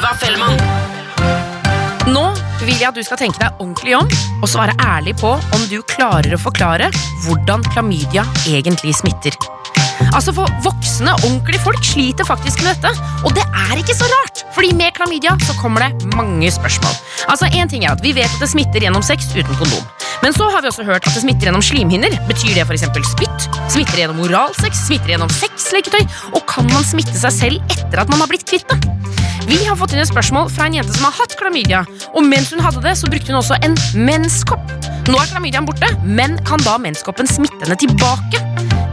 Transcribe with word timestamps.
Tuva 0.00 0.14
Fellmann. 0.16 0.54
Nå 2.08 2.22
vil 2.62 2.78
jeg 2.78 2.86
at 2.88 2.96
du 2.96 3.02
skal 3.04 3.18
tenke 3.20 3.36
deg 3.36 3.58
ordentlig 3.60 3.92
om 3.98 4.06
og 4.40 4.48
svare 4.48 4.72
ærlig 4.80 5.12
på 5.20 5.34
om 5.36 5.66
du 5.68 5.82
klarer 5.92 6.32
å 6.32 6.38
forklare 6.40 6.86
hvordan 7.26 7.60
klamydia 7.68 8.24
egentlig 8.48 8.94
smitter. 8.96 9.36
Altså 10.16 10.32
For 10.32 10.48
voksne, 10.64 11.12
ordentlige 11.18 11.60
folk 11.60 11.84
sliter 11.84 12.24
faktisk 12.24 12.64
med 12.64 12.80
dette, 12.80 13.10
og 13.28 13.36
det 13.36 13.44
er 13.44 13.76
ikke 13.76 13.98
så 13.98 14.08
rart. 14.08 14.40
Fordi 14.56 14.70
med 14.78 14.96
klamydia 14.96 15.34
så 15.44 15.58
kommer 15.60 15.84
det 15.84 16.08
mange 16.16 16.48
spørsmål. 16.48 16.96
Altså 17.28 17.50
en 17.52 17.68
ting 17.68 17.84
er 17.84 17.92
at 17.92 18.00
Vi 18.00 18.14
vet 18.16 18.24
at 18.24 18.40
det 18.40 18.48
smitter 18.54 18.86
gjennom 18.88 19.04
sex 19.04 19.28
uten 19.36 19.52
kondom. 19.52 19.84
Men 20.24 20.32
så 20.32 20.48
har 20.48 20.64
vi 20.64 20.72
også 20.72 20.88
hørt 20.88 21.04
at 21.04 21.12
det 21.12 21.26
smitter 21.26 21.50
gjennom 21.50 21.64
slimhinner. 21.64 22.16
Betyr 22.30 22.56
det 22.56 22.64
f.eks. 22.64 22.88
spytt? 23.12 23.50
Smitter 23.68 24.00
gjennom 24.00 24.24
oralsex? 24.24 24.86
Smitter 24.88 25.12
gjennom 25.12 25.36
sexleketøy? 25.36 26.08
Og 26.32 26.40
kan 26.48 26.72
man 26.72 26.88
smitte 26.88 27.20
seg 27.20 27.36
selv 27.36 27.76
etter 27.76 28.00
at 28.00 28.08
man 28.08 28.24
har 28.24 28.32
blitt 28.32 28.48
kvitt 28.48 28.64
det? 28.72 28.99
Vi 29.50 29.64
har 29.66 29.74
fått 29.74 29.96
inn 29.96 29.98
et 29.98 30.06
spørsmål 30.06 30.46
fra 30.54 30.68
en 30.68 30.76
jente 30.78 30.94
som 30.94 31.08
har 31.08 31.16
hatt 31.16 31.32
klamydia. 31.40 31.80
Og 32.14 32.22
mens 32.22 32.52
hun 32.54 32.62
hadde 32.62 32.84
det, 32.84 32.92
så 33.00 33.10
brukte 33.10 33.32
hun 33.32 33.40
også 33.40 33.58
en 33.66 33.74
menskopp. 33.98 34.62
Nå 35.10 35.18
er 35.18 35.32
klamydiaen 35.32 35.66
borte, 35.66 35.90
men 36.06 36.38
kan 36.46 36.62
da 36.62 36.78
menskoppen 36.78 37.26
smitte 37.26 37.58
henne 37.64 37.80
tilbake? 37.82 38.49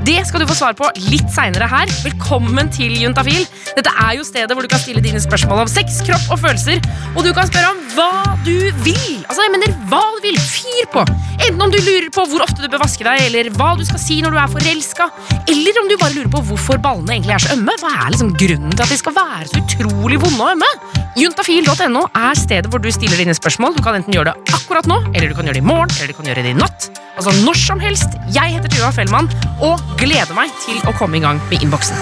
Det 0.07 0.21
skal 0.23 0.39
du 0.39 0.47
få 0.47 0.55
svar 0.55 0.75
på 0.79 0.88
litt 1.11 1.27
seinere 1.35 1.66
her. 1.67 1.89
Velkommen 1.99 2.70
til 2.71 2.93
Juntafil. 2.95 3.41
Dette 3.75 3.91
er 3.91 4.13
jo 4.16 4.23
stedet 4.23 4.55
hvor 4.55 4.63
du 4.63 4.70
kan 4.71 4.80
stille 4.80 5.02
dine 5.03 5.20
spørsmål 5.20 5.66
om 5.66 5.67
sex, 5.67 5.97
kropp 6.07 6.30
og 6.31 6.39
følelser. 6.45 6.80
Og 7.17 7.25
du 7.25 7.33
kan 7.35 7.49
spørre 7.49 7.73
om 7.73 7.81
hva 7.91 8.38
du 8.45 8.70
vil. 8.85 9.17
Altså, 9.25 9.41
jeg 9.43 9.52
mener 9.52 9.73
hva 9.91 9.99
du 10.16 10.21
vil. 10.23 10.39
Fyr 10.39 10.88
på. 10.93 11.03
Enten 11.43 11.59
om 11.66 11.73
du 11.73 11.80
lurer 11.81 12.07
på 12.16 12.23
hvor 12.31 12.45
ofte 12.45 12.63
du 12.63 12.70
bør 12.71 12.85
vaske 12.85 13.03
deg, 13.03 13.25
eller 13.25 13.49
hva 13.57 13.73
du 13.75 13.83
skal 13.89 13.99
si 13.99 14.21
når 14.23 14.31
du 14.31 14.39
er 14.39 14.53
forelska, 14.53 15.09
eller 15.52 15.81
om 15.81 15.91
du 15.91 15.97
bare 15.99 16.16
lurer 16.16 16.31
på 16.38 16.44
hvorfor 16.53 16.80
ballene 16.83 17.17
egentlig 17.17 17.35
er 17.35 17.44
så 17.44 17.58
ømme. 17.58 17.75
Hva 17.81 17.91
er 17.97 18.13
liksom 18.16 18.31
grunnen 18.39 18.77
til 18.77 18.85
at 18.85 18.94
de 18.94 18.99
skal 19.02 19.17
være 19.17 19.49
så 19.52 19.59
utrolig 19.59 20.21
vonde 20.23 20.39
og 20.39 20.53
ømme? 20.55 20.71
Juntafil.no 21.19 22.05
er 22.14 22.39
stedet 22.39 22.71
hvor 22.71 22.80
du 22.80 22.88
stiller 22.95 23.19
dine 23.19 23.36
spørsmål. 23.36 23.75
Du 23.75 23.83
kan 23.83 23.99
enten 23.99 24.16
gjøre 24.16 24.31
det 24.31 24.55
akkurat 24.55 24.88
nå, 24.88 25.02
eller 25.11 25.27
du 25.27 25.36
kan 25.36 25.52
gjøre 25.52 25.59
det 25.59 25.66
i 25.66 25.67
morgen, 25.67 25.92
eller 25.97 26.16
du 26.16 26.19
kan 26.21 26.31
gjøre 26.31 26.47
det 26.47 26.55
i 26.55 26.61
natt. 26.61 26.92
Altså 27.17 27.33
når 27.42 27.58
som 27.58 27.80
helst. 27.81 28.14
Jeg 28.33 28.53
heter 28.53 28.69
Tuva 28.69 28.92
Fellmann 28.94 29.30
og 29.66 29.81
gleder 29.98 30.36
meg 30.38 30.53
til 30.64 30.78
å 30.88 30.94
komme 30.98 31.17
i 31.17 31.23
gang 31.23 31.40
med 31.50 31.64
innboksen. 31.64 31.98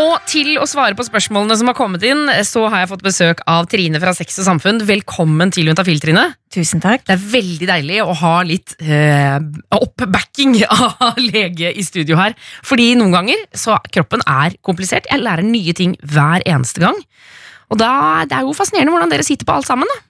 Og 0.00 0.16
til 0.30 0.56
å 0.56 0.66
svare 0.68 0.96
på 0.96 1.04
spørsmålene 1.04 1.56
som 1.60 1.68
har 1.68 1.76
kommet 1.76 2.04
inn, 2.06 2.24
så 2.46 2.64
har 2.72 2.82
jeg 2.82 2.90
fått 2.92 3.04
besøk 3.04 3.42
av 3.50 3.68
Trine 3.70 4.00
fra 4.00 4.14
Sex 4.16 4.40
og 4.40 4.46
Samfunn. 4.48 4.80
Velkommen 4.88 5.52
til 5.52 5.68
Juntafil, 5.68 6.00
Trine. 6.02 6.24
Tusen 6.54 6.80
takk. 6.82 7.04
Det 7.06 7.16
er 7.18 7.26
veldig 7.34 7.68
deilig 7.68 8.00
å 8.04 8.16
ha 8.22 8.34
litt 8.48 8.74
eh, 8.80 9.36
oppbacking 9.76 10.56
av 10.70 11.20
lege 11.20 11.74
i 11.74 11.84
studio 11.84 12.18
her. 12.20 12.36
Fordi 12.66 12.94
noen 12.98 13.14
ganger 13.18 13.44
så 13.52 13.76
kroppen 13.92 14.24
er 14.24 14.56
komplisert. 14.66 15.10
Jeg 15.10 15.22
lærer 15.22 15.44
nye 15.46 15.76
ting 15.76 15.98
hver 16.00 16.46
eneste 16.48 16.82
gang. 16.86 16.96
Og 17.70 17.78
da, 17.78 17.92
det 18.26 18.38
er 18.38 18.46
jo 18.46 18.56
fascinerende 18.56 18.96
hvordan 18.96 19.12
dere 19.12 19.26
sitter 19.26 19.46
på 19.46 19.60
alt 19.60 19.68
sammen. 19.68 19.90
da. 19.90 20.09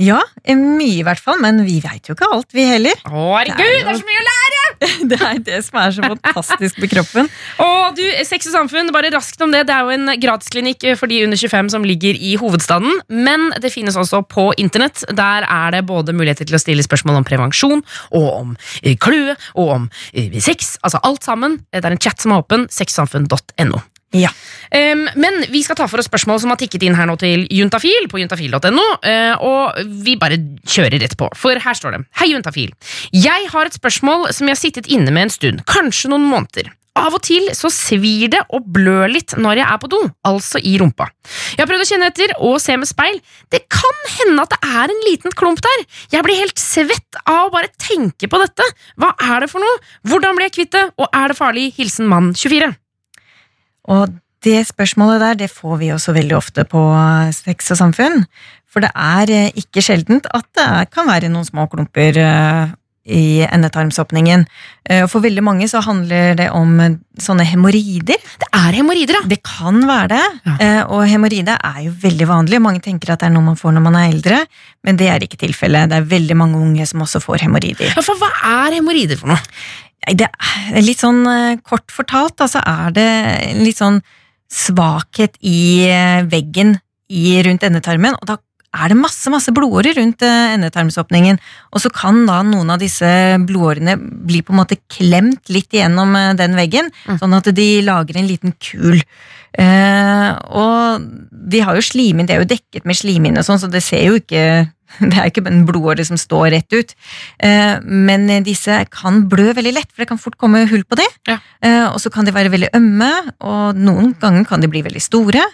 Ja, 0.00 0.20
mye 0.48 1.00
i 1.00 1.04
hvert 1.04 1.20
fall, 1.20 1.36
men 1.42 1.60
vi 1.66 1.76
veit 1.84 2.08
jo 2.08 2.14
ikke 2.16 2.28
alt, 2.32 2.48
vi 2.56 2.64
heller. 2.64 2.96
Å, 3.04 3.24
herregud, 3.36 3.60
det 3.60 3.92
er 3.92 3.98
så 4.00 4.08
mye 4.08 4.22
å 4.22 4.28
lære! 4.28 4.60
Det 5.10 5.16
er 5.20 5.40
det 5.44 5.58
som 5.66 5.76
er 5.76 5.90
så 5.92 6.04
fantastisk 6.04 6.78
med 6.80 6.88
kroppen. 6.92 7.26
Og 7.64 7.98
du, 7.98 8.02
Sex 8.24 8.48
og 8.48 8.54
Samfunn, 8.54 8.88
bare 8.94 9.10
raskt 9.12 9.42
om 9.44 9.52
det. 9.52 9.66
Det 9.68 9.74
er 9.74 9.84
jo 9.84 9.92
en 9.92 10.12
gradsklinikk 10.22 10.86
for 10.96 11.10
de 11.10 11.18
under 11.26 11.36
25 11.36 11.68
som 11.74 11.84
ligger 11.84 12.16
i 12.16 12.32
hovedstaden. 12.40 13.02
Men 13.12 13.50
det 13.60 13.72
finnes 13.74 13.98
også 14.00 14.22
på 14.30 14.46
internett. 14.62 15.02
Der 15.12 15.44
er 15.44 15.76
det 15.76 15.84
både 15.90 16.16
muligheter 16.16 16.48
til 16.48 16.56
å 16.56 16.62
stille 16.62 16.86
spørsmål 16.86 17.20
om 17.20 17.28
prevensjon, 17.28 17.84
og 18.16 18.28
om 18.38 18.56
klue, 18.56 18.96
kløe, 19.10 19.36
og 19.58 19.74
om 19.76 19.88
eh, 20.14 20.40
sex. 20.40 20.76
Altså 20.84 21.02
alt 21.04 21.26
sammen. 21.26 21.60
Det 21.74 21.84
er 21.84 21.92
en 21.92 22.00
chat 22.00 22.22
som 22.22 22.32
er 22.34 22.44
åpen. 22.44 22.68
Sexsamfunn.no. 22.72 23.84
Ja. 24.16 24.30
Um, 24.74 25.04
men 25.22 25.44
vi 25.50 25.62
skal 25.62 25.78
ta 25.78 25.86
for 25.90 26.02
oss 26.02 26.08
spørsmål 26.10 26.40
som 26.42 26.50
har 26.50 26.58
tikket 26.58 26.82
inn 26.86 26.96
her 26.98 27.06
nå 27.06 27.14
til 27.20 27.44
Juntafil 27.54 28.08
på 28.10 28.18
juntafil.no. 28.22 28.86
Uh, 29.06 29.34
og 29.46 29.94
vi 30.02 30.16
bare 30.18 30.40
kjører 30.66 30.98
rett 31.02 31.14
på, 31.18 31.30
for 31.38 31.62
her 31.62 31.78
står 31.78 31.94
det. 31.94 32.02
Hei, 32.18 32.32
Juntafil. 32.32 32.74
Jeg 33.14 33.48
har 33.52 33.70
et 33.70 33.78
spørsmål 33.78 34.30
som 34.34 34.50
jeg 34.50 34.56
har 34.56 34.62
sittet 34.62 34.90
inne 34.90 35.14
med 35.14 35.28
en 35.28 35.34
stund, 35.34 35.64
kanskje 35.70 36.10
noen 36.10 36.26
måneder. 36.26 36.72
Av 36.98 37.14
og 37.14 37.22
til 37.22 37.46
så 37.54 37.70
svir 37.70 38.32
det 38.32 38.40
og 38.50 38.66
blør 38.74 39.06
litt 39.12 39.36
når 39.38 39.60
jeg 39.60 39.66
er 39.72 39.78
på 39.80 39.90
do, 39.92 40.00
altså 40.26 40.58
i 40.58 40.74
rumpa. 40.80 41.06
Jeg 41.54 41.62
har 41.62 41.70
prøvd 41.70 41.84
å 41.84 41.88
kjenne 41.92 42.10
etter 42.10 42.34
og 42.42 42.58
se 42.62 42.74
med 42.76 42.90
speil. 42.90 43.20
Det 43.54 43.62
kan 43.70 44.02
hende 44.16 44.42
at 44.42 44.56
det 44.56 44.72
er 44.74 44.90
en 44.90 45.02
liten 45.06 45.38
klump 45.38 45.62
der. 45.64 45.86
Jeg 46.10 46.26
blir 46.26 46.42
helt 46.42 46.58
svett 46.60 47.22
av 47.22 47.46
å 47.46 47.54
bare 47.54 47.70
tenke 47.78 48.26
på 48.26 48.42
dette. 48.42 48.66
Hva 48.98 49.14
er 49.22 49.46
det 49.46 49.52
for 49.54 49.62
noe? 49.62 49.80
Hvordan 50.10 50.34
blir 50.34 50.50
jeg 50.50 50.58
kvitt 50.58 50.74
det? 50.74 50.86
Og 50.98 51.06
er 51.14 51.30
det 51.30 51.38
farlig? 51.38 51.70
Hilsen 51.78 52.10
mann 52.10 52.34
24. 52.34 52.74
Og 53.90 54.16
det 54.44 54.62
spørsmålet 54.70 55.20
der, 55.20 55.38
det 55.42 55.50
får 55.52 55.80
vi 55.82 55.92
også 55.92 56.14
veldig 56.16 56.36
ofte 56.38 56.64
på 56.68 56.80
Sex 57.36 57.74
og 57.74 57.80
samfunn. 57.82 58.24
For 58.70 58.84
det 58.84 58.92
er 58.94 59.32
eh, 59.34 59.56
ikke 59.58 59.82
sjeldent 59.84 60.28
at 60.36 60.46
det 60.56 60.90
kan 60.94 61.10
være 61.10 61.30
noen 61.32 61.48
små 61.48 61.66
klumper 61.72 62.16
eh, 62.22 62.70
i 63.10 63.42
endetarmsåpningen. 63.42 64.44
Eh, 64.86 65.02
og 65.02 65.10
for 65.10 65.24
veldig 65.24 65.42
mange 65.44 65.66
så 65.68 65.82
handler 65.82 66.38
det 66.38 66.46
om 66.54 66.78
sånne 67.20 67.48
hemoroider. 67.50 68.22
Det 68.40 68.48
er 68.54 68.78
hemoroider, 68.78 69.18
ja. 69.18 69.24
Det 69.32 69.40
kan 69.44 69.82
være 69.88 70.12
det. 70.14 70.22
Ja. 70.46 70.70
Og 70.94 71.04
hemoroide 71.10 71.58
er 71.58 71.82
jo 71.88 71.96
veldig 72.06 72.30
vanlig. 72.30 72.62
Mange 72.62 72.84
tenker 72.84 73.12
at 73.12 73.24
det 73.24 73.28
er 73.28 73.34
noe 73.34 73.50
man 73.50 73.58
får 73.58 73.74
når 73.76 73.86
man 73.88 73.98
er 73.98 74.08
eldre, 74.14 74.40
men 74.86 75.00
det 75.00 75.10
er 75.10 75.26
ikke 75.26 75.42
tilfellet. 75.42 75.90
Det 75.90 75.98
er 75.98 76.10
veldig 76.14 76.38
mange 76.38 76.62
unge 76.62 76.86
som 76.88 77.02
også 77.04 77.20
får 77.26 77.48
hemoroider. 77.48 77.90
ja. 77.90 78.06
For 78.06 78.16
hva 78.22 78.30
er 78.54 78.78
hemoroider 78.78 79.18
for 79.20 79.34
noe? 79.34 79.42
Det 80.08 80.26
er 80.26 80.82
litt 80.84 81.02
sånn 81.02 81.24
eh, 81.28 81.58
kort 81.66 81.90
fortalt, 81.92 82.40
altså 82.40 82.62
er 82.64 82.94
det 82.96 83.08
litt 83.60 83.78
sånn 83.80 84.00
svakhet 84.50 85.36
i 85.46 85.86
eh, 85.90 86.22
veggen 86.30 86.78
i, 87.10 87.40
rundt 87.44 87.66
endetarmen, 87.66 88.16
og 88.16 88.26
da 88.30 88.38
er 88.70 88.92
det 88.92 88.96
masse 89.00 89.26
masse 89.34 89.50
blodårer 89.54 89.96
rundt 89.98 90.22
eh, 90.22 90.54
endetarmsåpningen, 90.54 91.38
og 91.74 91.82
så 91.82 91.90
kan 91.94 92.22
da 92.28 92.40
noen 92.46 92.70
av 92.70 92.78
disse 92.82 93.08
blodårene 93.42 93.96
bli 93.98 94.42
på 94.46 94.54
en 94.54 94.60
måte 94.62 94.78
klemt 94.90 95.50
litt 95.50 95.74
igjennom 95.74 96.14
eh, 96.18 96.32
den 96.38 96.54
veggen, 96.58 96.90
Mm. 97.06 97.18
sånn 97.18 97.34
at 97.36 97.50
de 97.54 97.68
lager 97.82 98.16
en 98.20 98.28
liten 98.30 98.52
kul. 98.62 99.00
Eh, 99.58 100.28
og 100.54 101.02
de 101.50 101.60
har 101.66 101.74
jo 101.74 101.82
slimhinne, 101.82 102.28
det 102.30 102.36
er 102.36 102.44
jo 102.44 102.50
dekket 102.54 102.86
med 102.86 102.98
slimhinne 102.98 103.42
sånn, 103.42 103.58
så 103.58 103.70
det 103.70 103.82
ser 103.82 104.04
jo 104.06 104.18
ikke 104.20 104.44
det 105.10 105.16
er 105.16 105.28
ikke 105.30 105.44
en 105.48 105.64
blodåre 105.68 106.04
som 106.06 106.18
står 106.20 106.50
rett 106.54 106.72
ut. 106.74 106.94
Eh, 107.42 107.76
men 107.84 108.26
disse 108.46 108.80
kan 108.92 109.22
blø 109.30 109.50
veldig 109.56 109.74
lett, 109.76 109.90
for 109.92 110.02
det 110.04 110.10
kan 110.10 110.20
fort 110.20 110.38
komme 110.40 110.64
hull 110.70 110.84
på 110.84 110.98
det. 111.00 111.08
Ja. 111.28 111.38
Eh, 111.62 111.86
og 111.90 112.00
så 112.02 112.10
kan 112.12 112.26
de 112.26 112.34
være 112.34 112.52
veldig 112.52 112.72
ømme, 112.76 113.10
og 113.40 113.78
noen 113.78 114.14
ganger 114.20 114.48
kan 114.48 114.60
de 114.64 114.70
bli 114.72 114.82
veldig 114.86 115.02
store. 115.02 115.44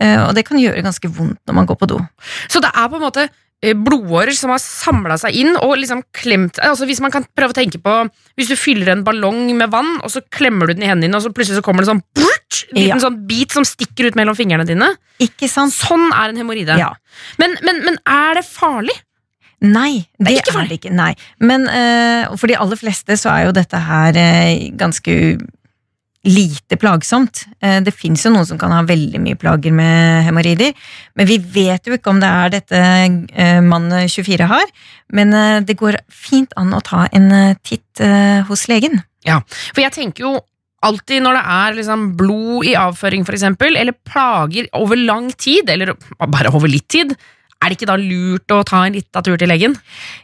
eh, 0.00 0.18
Og 0.26 0.34
det 0.34 0.46
kan 0.48 0.58
gjøre 0.58 0.82
ganske 0.82 1.08
vondt 1.08 1.40
når 1.46 1.54
man 1.54 1.66
går 1.66 1.78
på 1.80 1.86
do. 1.86 2.00
Så 2.48 2.60
det 2.60 2.70
er 2.74 2.88
på 2.88 2.96
en 2.98 3.06
måte 3.06 3.28
blodårer 3.60 4.32
som 4.32 4.48
har 4.54 4.60
samla 4.62 5.18
seg 5.20 5.34
inn 5.36 5.50
og 5.60 5.74
liksom 5.76 6.00
klemt 6.16 6.56
altså 6.64 6.86
Hvis 6.88 7.02
man 7.04 7.12
kan 7.12 7.26
prøve 7.36 7.52
å 7.52 7.56
tenke 7.58 7.76
på 7.84 7.92
Hvis 8.40 8.48
du 8.48 8.56
fyller 8.56 8.88
en 8.94 9.02
ballong 9.04 9.42
med 9.58 9.68
vann, 9.74 9.98
og 10.00 10.08
så 10.14 10.22
klemmer 10.32 10.70
du 10.70 10.72
den 10.78 10.86
i 10.86 10.88
hendene 10.88 11.10
dine, 11.10 11.18
og 11.20 11.26
så 11.26 11.32
plutselig 11.36 11.58
så 11.60 11.66
kommer 11.66 11.84
det 11.84 11.90
sånn 11.90 12.00
brrt, 12.16 12.62
liten 12.72 12.96
Ja. 12.96 13.02
sånn 13.04 13.20
bit 13.28 13.52
som 13.52 13.66
stikker 13.68 14.08
ut 14.08 14.16
mellom 14.16 14.34
fingrene 14.38 14.64
dine. 14.64 14.88
Ikke 15.20 15.48
sant? 15.52 15.74
Sånn 15.76 16.08
er 16.08 16.32
en 16.32 16.40
hemoroide. 16.40 16.78
Ja. 16.80 16.94
Men, 17.42 17.58
men, 17.66 17.82
men 17.84 18.00
er 18.08 18.40
det 18.40 18.46
farlig? 18.48 18.96
Nei, 19.60 20.06
det, 20.16 20.24
Det 20.24 20.32
er 20.32 20.38
ikke 20.40 20.56
er, 20.56 20.68
det 20.70 20.78
ikke. 20.80 20.94
Nei. 20.96 21.10
Men 21.44 21.68
eh, 21.68 22.32
for 22.40 22.48
de 22.48 22.56
aller 22.56 22.80
fleste 22.80 23.12
så 23.20 23.28
er 23.34 23.42
jo 23.50 23.52
dette 23.60 23.76
her 23.76 24.16
eh, 24.16 24.70
ganske 24.80 25.16
lite 26.28 26.76
plagsomt. 26.76 27.46
Eh, 27.62 27.78
det 27.84 27.94
fins 27.96 28.24
jo 28.26 28.32
noen 28.34 28.46
som 28.48 28.58
kan 28.60 28.72
ha 28.74 28.82
veldig 28.86 29.20
mye 29.22 29.38
plager 29.40 29.72
med 29.72 30.26
hemoroider, 30.26 30.74
men 31.16 31.28
vi 31.28 31.38
vet 31.40 31.88
jo 31.88 31.96
ikke 31.96 32.12
om 32.12 32.20
det 32.20 32.28
er 32.28 32.52
dette 32.56 32.80
eh, 32.80 33.60
mann 33.64 33.88
24 33.88 34.50
har. 34.50 34.68
Men 35.16 35.32
eh, 35.32 35.58
det 35.64 35.78
går 35.80 36.00
fint 36.12 36.52
an 36.60 36.74
å 36.76 36.82
ta 36.84 37.06
en 37.12 37.56
titt 37.64 38.04
hos 38.48 38.68
legen. 38.70 39.00
For 39.20 39.82
jeg 39.82 39.92
tenker 39.92 40.24
jo 40.24 40.36
alltid 40.86 41.20
når 41.24 41.36
det 41.36 41.42
er 41.52 41.74
liksom 41.76 42.06
blod 42.16 42.68
i 42.68 42.76
avføring, 42.78 43.26
eksempel, 43.28 43.76
eller 43.76 43.96
plager 44.06 44.70
over 44.78 44.96
lang 44.96 45.28
tid, 45.32 45.68
eller 45.68 45.92
bare 46.20 46.52
over 46.54 46.72
litt 46.72 46.88
tid, 46.88 47.12
er 47.60 47.68
det 47.68 47.76
ikke 47.76 47.88
da 47.90 47.96
lurt 48.00 48.52
å 48.54 48.62
ta 48.64 48.78
en 48.86 48.94
liten 48.96 49.24
tur 49.24 49.36
til 49.36 49.50
legen? 49.50 49.74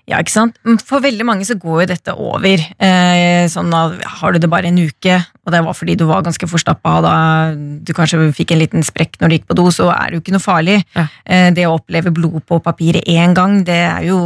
Ja, 0.08 0.22
ikke 0.22 0.32
sant? 0.32 0.56
Mm, 0.64 0.78
For 0.88 1.04
veldig 1.04 1.24
mange 1.28 1.44
så 1.44 1.56
går 1.60 1.82
jo 1.82 1.88
dette 1.90 2.14
over. 2.16 2.62
Eh, 2.80 3.44
sånn 3.52 3.74
at 3.76 4.04
Har 4.20 4.32
du 4.32 4.38
det 4.40 4.48
bare 4.48 4.70
en 4.70 4.78
uke, 4.80 5.18
og 5.44 5.52
det 5.52 5.60
var 5.66 5.76
fordi 5.76 5.98
du 6.00 6.06
var 6.08 6.24
ganske 6.24 6.48
forstappa, 6.48 6.94
da 7.04 7.16
du 7.56 7.92
kanskje 7.92 8.22
fikk 8.36 8.54
en 8.54 8.62
liten 8.62 8.86
sprekk 8.86 9.18
når 9.20 9.28
du 9.28 9.36
gikk 9.36 9.48
på 9.50 9.56
do, 9.58 9.66
så 9.74 9.90
er 9.92 10.08
det 10.08 10.16
jo 10.16 10.22
ikke 10.24 10.36
noe 10.36 10.46
farlig. 10.46 10.78
Ja. 10.96 11.04
Eh, 11.26 11.50
det 11.52 11.66
å 11.68 11.74
oppleve 11.76 12.14
blod 12.14 12.40
på 12.48 12.60
papiret 12.64 13.04
én 13.04 13.36
gang, 13.36 13.60
det 13.68 13.82
er 13.84 14.06
jo 14.08 14.20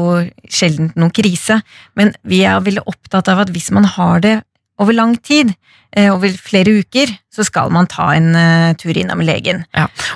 sjelden 0.46 0.92
noen 0.94 1.10
krise. 1.10 1.58
Men 1.98 2.14
vi 2.22 2.44
er 2.46 2.62
veldig 2.62 2.86
opptatt 2.86 3.32
av 3.32 3.42
at 3.42 3.50
hvis 3.50 3.72
man 3.74 3.90
har 3.90 4.22
det 4.22 4.36
over 4.80 4.94
lang 4.94 5.16
tid, 5.18 5.50
eh, 5.96 6.12
over 6.14 6.30
flere 6.30 6.78
uker, 6.78 7.10
så 7.34 7.42
skal 7.44 7.74
man 7.74 7.90
ta 7.90 8.12
en 8.14 8.30
tur 8.78 8.94
innom 8.94 9.20
legen. 9.26 9.64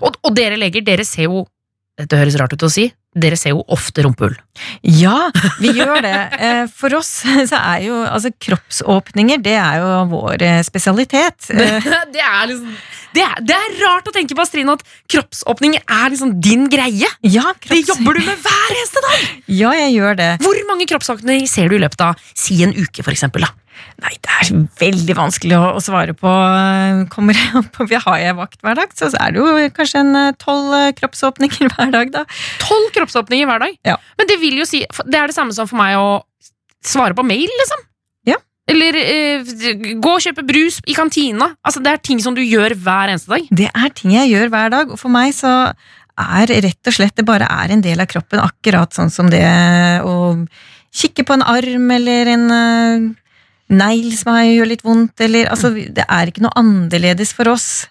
Og, 0.01 0.15
og 0.23 0.39
dere 0.39 0.57
leger, 0.57 0.87
dere 0.87 1.05
ser 1.05 1.27
jo 1.27 1.43
dette 2.01 2.19
høres 2.19 2.37
rart 2.41 2.55
ut 2.57 2.65
å 2.67 2.71
si, 2.73 2.89
dere 3.15 3.37
ser 3.39 3.53
jo 3.55 3.63
ofte 3.71 4.03
rumpehull. 4.03 4.35
Ja, 4.83 5.29
vi 5.63 5.71
gjør 5.77 6.01
det. 6.03 6.17
Eh, 6.43 6.65
For 6.75 6.97
oss 6.99 7.13
så 7.51 7.61
er 7.61 7.85
jo 7.87 8.01
altså 8.03 8.33
kroppsåpninger 8.43 9.43
det 9.45 9.55
er 9.61 9.79
jo 9.83 9.93
vår 10.11 10.43
eh, 10.43 10.61
spesialitet. 10.67 11.51
Det, 11.53 11.69
det 12.15 12.25
er 12.25 12.51
liksom 12.51 12.75
det 13.17 13.27
det 13.49 13.57
er 13.57 13.77
rart 13.83 14.09
å 14.11 14.15
tenke 14.15 14.37
på, 14.37 14.45
Astrid, 14.45 14.69
at 14.71 14.85
kroppsåpning 15.11 15.77
er 15.81 16.13
liksom 16.13 16.37
din 16.45 16.69
greie. 16.73 17.09
Ja, 17.23 17.53
Det 17.69 17.83
jobber 17.89 18.19
du 18.19 18.25
med 18.27 18.41
hver 18.45 18.77
eneste 18.77 19.03
dag! 19.09 19.27
ja, 19.49 19.75
jeg 19.79 19.93
gjør 19.97 20.17
det. 20.19 20.31
Hvor 20.45 20.59
mange 20.69 20.87
kroppsåpninger 20.91 21.47
ser 21.51 21.69
du 21.71 21.77
i 21.79 21.83
løpet 21.83 22.01
av 22.05 22.25
si 22.35 22.63
en 22.67 22.75
uke, 22.75 23.05
for 23.05 23.15
eksempel? 23.15 23.47
Da? 23.47 23.53
Nei, 24.03 24.13
det 24.23 24.35
er 24.35 24.51
veldig 24.81 25.15
vanskelig 25.19 25.57
å, 25.59 25.65
å 25.79 25.81
svare 25.83 26.15
på. 26.19 26.31
Kommer 27.13 27.39
jeg 27.39 27.63
opp, 27.63 27.81
vi 27.91 27.99
har 28.05 28.21
jeg 28.23 28.37
vakt 28.39 28.61
hver 28.65 28.79
dag, 28.79 28.93
så 28.97 29.11
er 29.19 29.35
det 29.35 29.43
jo 29.43 29.71
kanskje 29.75 30.03
en 30.03 30.19
eh, 30.21 30.35
tolv 30.41 30.75
eh, 30.79 30.91
kroppsåpninger 30.99 31.71
hver 31.75 31.91
dag, 31.95 32.13
da. 32.15 32.25
Tolv 32.63 32.93
kroppsåpninger 32.97 33.51
hver 33.51 33.65
dag. 33.67 33.75
Ja. 33.87 33.97
Men 34.21 34.31
det 34.31 34.39
vil 34.43 34.61
jo 34.63 34.69
si 34.69 34.85
Det 34.87 35.19
er 35.19 35.31
det 35.31 35.37
samme 35.37 35.55
som 35.57 35.71
for 35.71 35.81
meg 35.81 35.97
å 35.99 36.23
svare 36.85 37.17
på 37.17 37.25
mail, 37.27 37.51
liksom. 37.63 37.83
Eller 38.71 38.97
eh, 38.97 39.51
gå 40.01 40.13
og 40.15 40.23
kjøpe 40.25 40.45
brus 40.47 40.79
i 40.89 40.97
kantina. 40.97 41.51
Altså, 41.65 41.83
det 41.85 41.93
er 41.93 42.01
ting 42.01 42.23
som 42.25 42.37
du 42.37 42.41
gjør 42.41 42.77
hver 42.81 43.13
eneste 43.13 43.35
dag. 43.35 43.51
Det 43.53 43.69
er 43.69 43.93
ting 43.97 44.15
jeg 44.17 44.33
gjør 44.33 44.53
hver 44.55 44.73
dag, 44.73 44.95
og 44.95 45.01
for 45.01 45.13
meg 45.13 45.35
så 45.37 45.53
er 46.15 46.53
rett 46.63 46.89
og 46.89 46.95
slett 46.95 47.17
det 47.19 47.27
bare 47.27 47.49
er 47.51 47.75
en 47.75 47.83
del 47.85 48.01
av 48.01 48.09
kroppen, 48.11 48.41
akkurat 48.41 48.95
sånn 48.95 49.11
som 49.13 49.29
det 49.33 49.45
å 50.07 50.15
kikke 50.95 51.25
på 51.27 51.35
en 51.35 51.43
arm 51.43 51.91
eller 51.91 52.31
en 52.31 52.45
uh, 52.55 53.09
negl 53.75 54.13
som 54.15 54.39
gjør 54.39 54.71
litt 54.71 54.85
vondt, 54.87 55.19
eller 55.27 55.51
altså 55.51 55.73
Det 55.75 56.07
er 56.07 56.31
ikke 56.31 56.45
noe 56.45 56.55
annerledes 56.61 57.35
for 57.35 57.51
oss. 57.51 57.89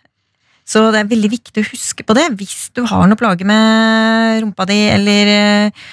Så 0.63 0.85
det 0.95 1.01
er 1.01 1.11
veldig 1.11 1.31
viktig 1.33 1.59
å 1.59 1.69
huske 1.73 2.05
på 2.07 2.15
det 2.15 2.29
hvis 2.39 2.71
du 2.75 2.85
har 2.87 3.03
noe 3.09 3.19
plager 3.19 3.47
med 3.47 4.39
rumpa 4.45 4.63
di 4.69 4.79
eller 4.93 5.31
eh, 5.33 5.87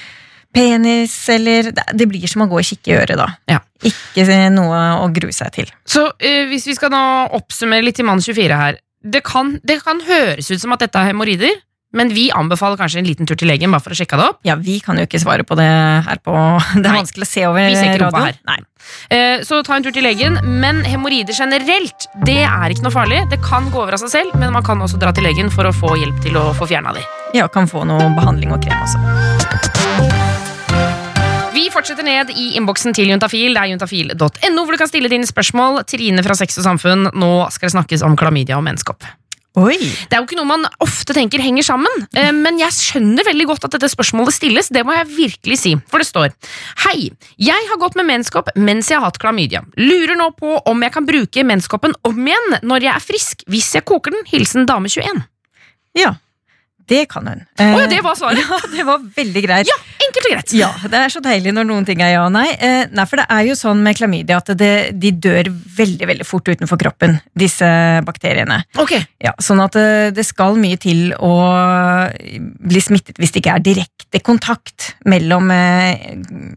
penis 0.54 1.14
eller 1.32 1.70
Det, 1.72 2.06
blir 2.10 2.26
som 2.30 2.42
å 2.42 2.48
gå 2.50 2.58
og 2.60 2.66
kikke 2.66 2.92
i 2.92 2.98
øret, 2.98 3.16
da. 3.20 3.28
Ja. 3.50 3.60
Ikke 3.86 4.26
noe 4.52 4.80
å 5.04 5.08
grue 5.14 5.32
seg 5.32 5.52
til. 5.54 5.70
Så 5.88 6.08
eh, 6.18 6.46
hvis 6.50 6.66
vi 6.68 6.74
skal 6.76 6.92
nå 6.92 7.02
oppsummere 7.38 7.84
litt 7.86 7.96
til 8.00 8.08
mann 8.08 8.20
24 8.20 8.60
her 8.60 8.80
det 9.00 9.22
kan, 9.24 9.54
det 9.64 9.78
kan 9.80 10.00
høres 10.04 10.50
ut 10.52 10.60
som 10.60 10.74
at 10.76 10.82
dette 10.84 10.98
er 11.00 11.08
hemoroider, 11.08 11.54
men 11.96 12.10
vi 12.14 12.28
anbefaler 12.36 12.76
kanskje 12.78 13.00
en 13.00 13.06
liten 13.08 13.26
tur 13.26 13.34
til 13.40 13.48
legen 13.50 13.72
bare 13.72 13.82
for 13.82 13.94
å 13.94 13.96
sjekke 13.98 14.18
det 14.20 14.26
opp. 14.28 14.38
Ja, 14.46 14.54
vi 14.60 14.76
kan 14.84 15.00
jo 15.00 15.06
ikke 15.08 15.18
svare 15.22 15.42
på 15.48 15.56
det 15.58 15.66
her 16.06 16.20
på 16.22 16.34
Det 16.76 16.84
er 16.84 16.84
Nei. 16.84 16.98
vanskelig 17.00 17.26
å 17.26 17.30
se 17.30 17.46
over 17.48 17.72
radioen. 18.04 18.36
her. 18.52 18.66
Eh, 19.10 19.40
Så 19.48 19.62
ta 19.66 19.78
en 19.78 19.86
tur 19.86 19.94
til 19.96 20.04
legen, 20.06 20.36
men 20.60 20.84
hemoroider 20.86 21.34
generelt 21.34 22.06
det 22.28 22.42
er 22.44 22.70
ikke 22.76 22.86
noe 22.86 22.94
farlig. 22.94 23.24
Det 23.32 23.40
kan 23.42 23.72
gå 23.72 23.82
over 23.82 23.96
av 23.96 24.04
seg 24.04 24.12
selv, 24.12 24.36
men 24.38 24.52
man 24.54 24.62
kan 24.66 24.78
også 24.84 25.00
dra 25.00 25.10
til 25.16 25.24
legen 25.26 25.50
for 25.50 25.64
å 25.66 25.74
få 25.74 25.96
hjelp 25.98 26.20
til 26.22 26.36
å 26.38 26.50
få 26.60 26.68
fjerna 26.70 26.92
de. 26.94 27.02
Ja, 27.34 27.48
kan 27.48 27.66
få 27.70 27.86
noe 27.88 28.12
behandling 28.20 28.52
og 28.52 28.62
krem 28.62 28.84
også. 28.84 29.79
Vi 31.60 31.68
fortsetter 31.68 32.06
ned 32.06 32.30
i 32.32 32.54
innboksen 32.56 32.94
til 32.96 33.10
Juntafil. 33.10 33.52
Det 33.52 33.60
er 33.60 33.68
juntafil.no, 33.74 34.62
hvor 34.64 34.72
du 34.72 34.80
kan 34.80 34.88
stille 34.88 35.10
dine 35.12 35.28
spørsmål. 35.28 35.82
Trine 35.84 36.22
fra 36.24 36.32
Sex 36.38 36.56
og 36.56 36.64
Samfunn, 36.64 37.10
nå 37.12 37.32
skal 37.52 37.68
det 37.68 37.74
snakkes 37.74 38.04
om 38.06 38.14
klamydia 38.16 38.56
og 38.56 38.64
menneskehopp. 38.64 39.04
Oi! 39.60 39.76
Det 39.76 40.14
er 40.14 40.22
jo 40.22 40.28
ikke 40.28 40.38
noe 40.38 40.48
man 40.48 40.64
ofte 40.80 41.12
tenker 41.12 41.42
henger 41.42 41.66
sammen, 41.66 42.06
eh, 42.16 42.30
men 42.32 42.60
jeg 42.62 42.72
skjønner 42.72 43.26
veldig 43.26 43.48
godt 43.50 43.66
at 43.66 43.74
dette 43.74 43.90
spørsmålet 43.92 44.38
stilles. 44.38 44.70
Det 44.72 44.86
må 44.86 44.94
jeg 44.94 45.10
virkelig 45.10 45.58
si, 45.60 45.74
for 45.90 46.00
det 46.00 46.08
står 46.08 46.30
Hei, 46.86 47.10
jeg 47.36 47.68
har 47.68 47.80
gått 47.82 47.98
med 47.98 48.08
menskopp 48.08 48.54
mens 48.56 48.88
jeg 48.88 49.02
har 49.02 49.10
hatt 49.10 49.20
klamydia. 49.20 49.60
Lurer 49.76 50.16
nå 50.16 50.30
på 50.38 50.54
om 50.70 50.86
jeg 50.86 50.94
kan 50.96 51.08
bruke 51.08 51.44
menskoppen 51.44 51.98
om 52.08 52.24
igjen 52.24 52.60
når 52.62 52.88
jeg 52.88 52.94
er 52.94 53.04
frisk, 53.04 53.44
hvis 53.50 53.74
jeg 53.76 53.84
koker 53.90 54.16
den. 54.16 54.24
Hilsen 54.32 54.70
dame 54.70 54.88
21. 54.88 55.26
Ja, 55.98 56.14
det 56.90 57.04
kan 57.10 57.28
hun. 57.30 57.42
Å 57.60 57.68
ja, 57.70 57.86
det 57.90 58.00
var 58.04 58.18
svaret. 58.18 58.40
Ja, 58.50 58.58
det 58.72 58.84
var 58.86 59.02
veldig 59.16 59.42
greit. 59.44 59.68
Ja, 59.68 59.76
enkelt 60.02 60.26
og 60.26 60.32
greit. 60.34 60.52
Ja, 60.56 60.70
det 60.90 60.98
er 61.00 61.12
så 61.12 61.22
deilig 61.22 61.52
når 61.54 61.68
noen 61.68 61.86
ting 61.86 62.02
er 62.02 62.14
ja 62.14 62.24
og 62.24 62.32
nei. 62.34 62.48
Eh, 62.56 62.82
nei, 62.90 63.04
for 63.08 63.20
det 63.20 63.26
er 63.30 63.46
jo 63.46 63.56
sånn 63.58 63.82
med 63.84 63.98
klamydia 63.98 64.40
at 64.40 64.50
det, 64.58 64.72
de 64.98 65.12
dør 65.14 65.50
veldig 65.76 66.08
veldig 66.10 66.26
fort 66.26 66.50
utenfor 66.50 66.80
kroppen, 66.80 67.18
disse 67.38 67.68
bakteriene. 68.06 68.62
Ok, 68.80 68.96
Ja, 69.22 69.34
sånn 69.42 69.62
at 69.62 69.76
det, 69.76 70.14
det 70.16 70.26
skal 70.26 70.58
mye 70.60 70.78
til 70.80 71.12
å 71.14 71.32
bli 72.10 72.82
smittet 72.82 73.20
hvis 73.20 73.34
det 73.34 73.42
ikke 73.44 73.56
er 73.58 73.66
direkte 73.70 74.22
kontakt 74.24 74.94
mellom 75.08 75.50
eh, 75.54 76.16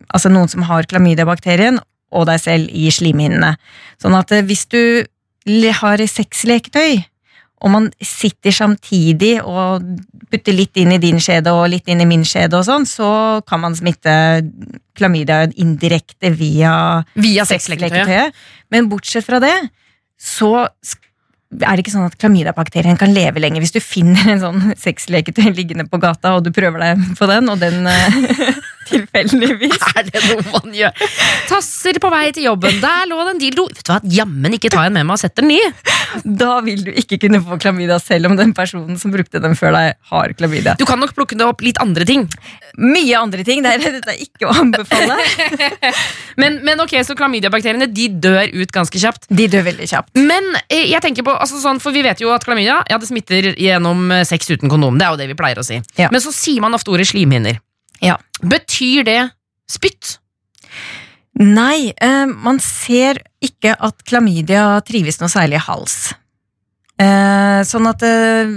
altså 0.09 0.31
noen 0.33 0.49
som 0.51 0.65
har 0.69 0.87
klamydia-bakterien 0.89 1.81
og 2.13 2.27
deg 2.29 2.41
selv 2.41 2.69
i 2.73 2.89
slimhinnene. 2.93 3.55
Sånn 4.01 4.17
at 4.17 4.33
eh, 4.33 4.45
hvis 4.45 4.65
du 4.71 4.81
har 5.81 5.99
sexleketøy, 6.07 7.01
og 7.63 7.71
man 7.71 7.85
sitter 8.03 8.51
samtidig 8.51 9.37
og 9.39 9.85
putter 10.33 10.55
litt 10.55 10.75
inn 10.81 10.91
i 10.95 10.99
din 11.01 11.21
skjede 11.23 11.53
og 11.55 11.69
litt 11.71 11.87
inn 11.87 12.01
i 12.03 12.07
min 12.09 12.25
skjede 12.27 12.59
og 12.59 12.65
sånn, 12.67 12.87
så 12.89 13.07
kan 13.47 13.61
man 13.63 13.77
smitte 13.77 14.13
klamydia 14.97 15.45
indirekte 15.61 16.33
via 16.35 16.73
Via 17.15 17.45
sexleketøyet. 17.47 18.35
Men 18.73 18.89
bortsett 18.91 19.25
fra 19.25 19.39
det, 19.43 19.55
så 20.19 20.51
er 21.61 21.75
det 21.75 21.83
ikke 21.83 21.93
sånn 21.93 22.07
at 22.07 22.17
klamydia-bakterien 22.19 22.97
kan 22.99 23.13
leve 23.13 23.41
lenger. 23.41 23.61
Hvis 23.63 23.75
du 23.75 23.79
finner 23.83 24.33
en 24.33 24.41
sånn 24.41 24.75
sexleketøy 24.79 25.51
liggende 25.53 25.85
på 25.89 25.99
gata, 26.01 26.35
og 26.37 26.45
du 26.45 26.51
prøver 26.55 26.81
deg 26.81 27.03
på 27.19 27.29
den, 27.29 27.51
og 27.53 27.61
den 27.61 27.87
eh, 27.89 28.17
tilfeldigvis 28.89 29.79
Er 29.97 30.07
det 30.07 30.21
noe 30.25 30.43
man 30.49 30.75
gjør? 30.75 31.05
Tasser 31.49 31.99
på 32.01 32.09
vei 32.13 32.25
til 32.35 32.47
jobben. 32.47 32.79
Der 32.81 33.07
lå 33.09 33.19
det 33.23 33.33
en 33.35 33.41
dildo. 33.41 33.67
Vet 33.71 33.85
du 33.85 33.91
hva, 33.93 33.99
Jammen 34.15 34.57
ikke 34.57 34.71
ta 34.73 34.85
en 34.87 34.95
med 34.95 35.07
meg 35.07 35.17
og 35.17 35.21
sette 35.21 35.43
den 35.43 35.53
i. 35.55 35.61
Da 36.23 36.59
vil 36.65 36.83
du 36.85 36.91
ikke 36.93 37.19
kunne 37.21 37.41
få 37.45 37.57
klamydia, 37.61 37.97
selv 38.01 38.29
om 38.29 38.37
den 38.37 38.53
personen 38.57 38.99
som 39.01 39.13
brukte 39.13 39.41
den 39.43 39.57
før 39.57 39.73
deg, 39.75 39.97
har 40.11 40.33
klamydia. 40.37 40.75
Du 40.79 40.85
kan 40.89 41.01
nok 41.01 41.15
plukke 41.17 41.37
det 41.39 41.45
opp 41.47 41.63
litt 41.65 41.79
andre 41.83 42.05
ting. 42.07 42.27
Mye 42.81 43.17
andre 43.19 43.45
ting. 43.45 43.63
Det 43.65 43.75
er 43.75 43.97
dette 43.99 44.13
er 44.13 44.21
ikke 44.23 44.49
å 44.49 44.55
anbefale. 44.63 45.17
Men, 46.41 46.55
men 46.65 46.79
ok, 46.81 46.95
så 47.05 47.13
klamydiabakteriene 47.13 47.85
de 47.93 48.07
dør 48.23 48.47
ut 48.55 48.71
ganske 48.73 48.97
kjapt. 48.97 49.27
De 49.29 49.45
dør 49.51 49.67
veldig 49.67 49.85
kjapt. 49.91 50.15
Men 50.17 50.47
eh, 50.65 50.87
jeg 50.89 51.03
tenker 51.05 51.25
på, 51.27 51.35
altså 51.37 51.59
sånn, 51.61 51.77
for 51.83 51.93
vi 51.93 52.01
vet 52.05 52.23
jo 52.23 52.31
at 52.33 52.45
klamydia 52.47 52.79
ja, 52.89 52.97
det 52.97 53.05
smitter 53.05 53.51
gjennom 53.53 54.09
eh, 54.09 54.23
sex 54.25 54.49
uten 54.49 54.71
kondom. 54.71 54.97
Det 54.97 55.05
er 55.05 55.13
jo 55.13 55.21
det 55.21 55.29
vi 55.29 55.37
pleier 55.37 55.61
å 55.61 55.67
si. 55.67 55.77
Ja. 55.99 56.09
Men 56.13 56.23
så 56.23 56.33
sier 56.33 56.63
man 56.63 56.73
ofte 56.73 56.89
ordet 56.93 57.05
slimhinner. 57.11 57.61
Ja. 58.03 58.17
Betyr 58.43 59.07
det 59.07 59.21
spytt? 59.71 60.17
Nei, 61.39 61.93
eh, 61.97 62.25
man 62.29 62.59
ser 62.61 63.23
ikke 63.43 63.73
at 63.73 64.03
klamydia 64.05 64.81
trives 64.85 65.17
noe 65.21 65.31
særlig 65.31 65.57
i 65.57 65.65
hals. 65.65 65.97
Eh, 67.01 67.61
sånn 67.65 67.89
at 67.89 68.03
eh, 68.05 68.51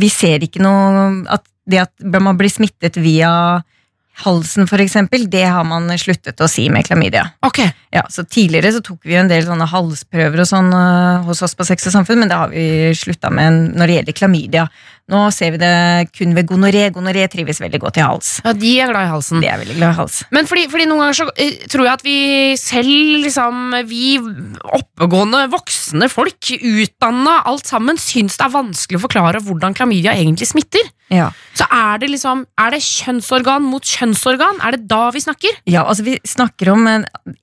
vi 0.00 0.08
ser 0.08 0.40
ikke 0.40 0.62
noe 0.64 1.20
At 1.28 1.44
det 1.68 1.82
at 1.82 2.06
man 2.24 2.38
blir 2.40 2.48
smittet 2.48 2.96
via 2.96 3.60
halsen, 4.24 4.64
eksempel, 4.64 5.28
det 5.30 5.44
har 5.44 5.64
man 5.64 5.86
sluttet 5.98 6.40
å 6.40 6.48
si 6.48 6.68
med 6.70 6.86
klamydia. 6.86 7.26
Ok, 7.46 7.60
Ja, 7.92 8.02
så 8.08 8.24
Tidligere 8.24 8.72
så 8.72 8.80
tok 8.84 9.04
vi 9.04 9.16
en 9.20 9.28
del 9.28 9.44
sånne 9.44 9.66
halsprøver 9.68 10.42
og 10.42 10.48
sånn 10.48 10.72
eh, 10.72 11.22
hos 11.26 11.42
oss 11.44 11.54
på 11.54 11.64
Sex 11.68 11.86
og 11.88 11.94
Samfunn, 11.96 12.22
men 12.22 12.32
det 12.32 12.38
har 12.38 12.52
vi 12.52 12.92
slutta 12.96 13.30
med 13.30 13.76
når 13.76 13.86
det 13.86 13.96
gjelder 13.98 14.16
klamydia. 14.16 14.66
Nå 15.12 15.26
ser 15.34 15.52
vi 15.54 15.60
det 15.60 15.72
kun 16.16 16.32
ved 16.36 16.48
gonoré. 16.48 16.86
Gonoré 16.94 17.26
trives 17.30 17.60
veldig 17.60 17.80
godt 17.82 18.00
i 18.00 18.04
hals. 18.06 18.30
ja, 18.44 18.54
De 18.56 18.72
er 18.80 18.92
glad 18.92 19.06
i 19.06 19.10
halsen. 19.12 19.42
De 19.44 19.50
er 19.50 19.60
veldig 19.60 19.76
glad 19.76 19.92
i 19.92 19.98
hals. 20.00 20.22
Men 20.32 20.48
fordi, 20.48 20.64
fordi 20.72 20.86
noen 20.88 21.04
ganger 21.04 21.18
så 21.20 21.26
eh, 21.36 21.66
tror 21.68 21.86
jeg 21.86 21.92
at 21.98 22.06
vi 22.06 22.16
selv, 22.60 23.26
liksom, 23.26 23.76
vi 23.90 24.16
oppegående 24.78 25.44
voksne 25.52 26.08
folk, 26.12 26.52
utdanna, 26.56 27.42
alt 27.50 27.68
sammen, 27.68 28.00
syns 28.00 28.38
det 28.40 28.48
er 28.48 28.56
vanskelig 28.56 29.00
å 29.00 29.04
forklare 29.04 29.42
hvordan 29.44 29.76
klamydia 29.76 30.16
egentlig 30.16 30.48
smitter. 30.50 30.88
Ja. 31.12 31.28
Så 31.58 31.66
er 31.68 32.00
det 32.00 32.08
liksom, 32.14 32.46
er 32.56 32.72
det 32.72 32.80
kjønnsorgan 32.86 33.66
mot 33.68 33.84
kjønnsorgan? 33.84 34.62
Er 34.64 34.78
det 34.78 34.86
da 34.88 35.04
vi 35.12 35.20
snakker? 35.20 35.60
Ja, 35.68 35.84
altså 35.84 36.06
vi 36.06 36.16
snakker 36.24 36.72
om 36.72 36.88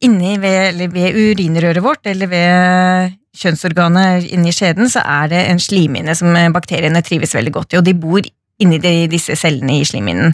inni 0.02 0.38
ved, 0.42 0.82
ved 0.96 1.18
urinrøret 1.20 1.86
vårt, 1.86 2.02
eller 2.10 2.32
ved 2.34 3.19
kjønnsorganet 3.38 4.28
inni 4.34 4.54
skjeden, 4.56 4.90
så 4.90 5.04
er 5.06 5.30
det 5.32 5.42
en 5.50 5.62
slimhinne 5.62 6.16
som 6.18 6.36
eh, 6.36 6.52
bakteriene 6.54 7.04
trives 7.06 7.36
veldig 7.38 7.54
godt 7.56 7.74
i, 7.74 7.80
og 7.80 7.86
de 7.88 7.96
bor 7.98 8.22
inni 8.60 8.80
de, 8.82 8.94
disse 9.12 9.36
cellene 9.40 9.80
i 9.80 9.88
slimhinnen. 9.88 10.34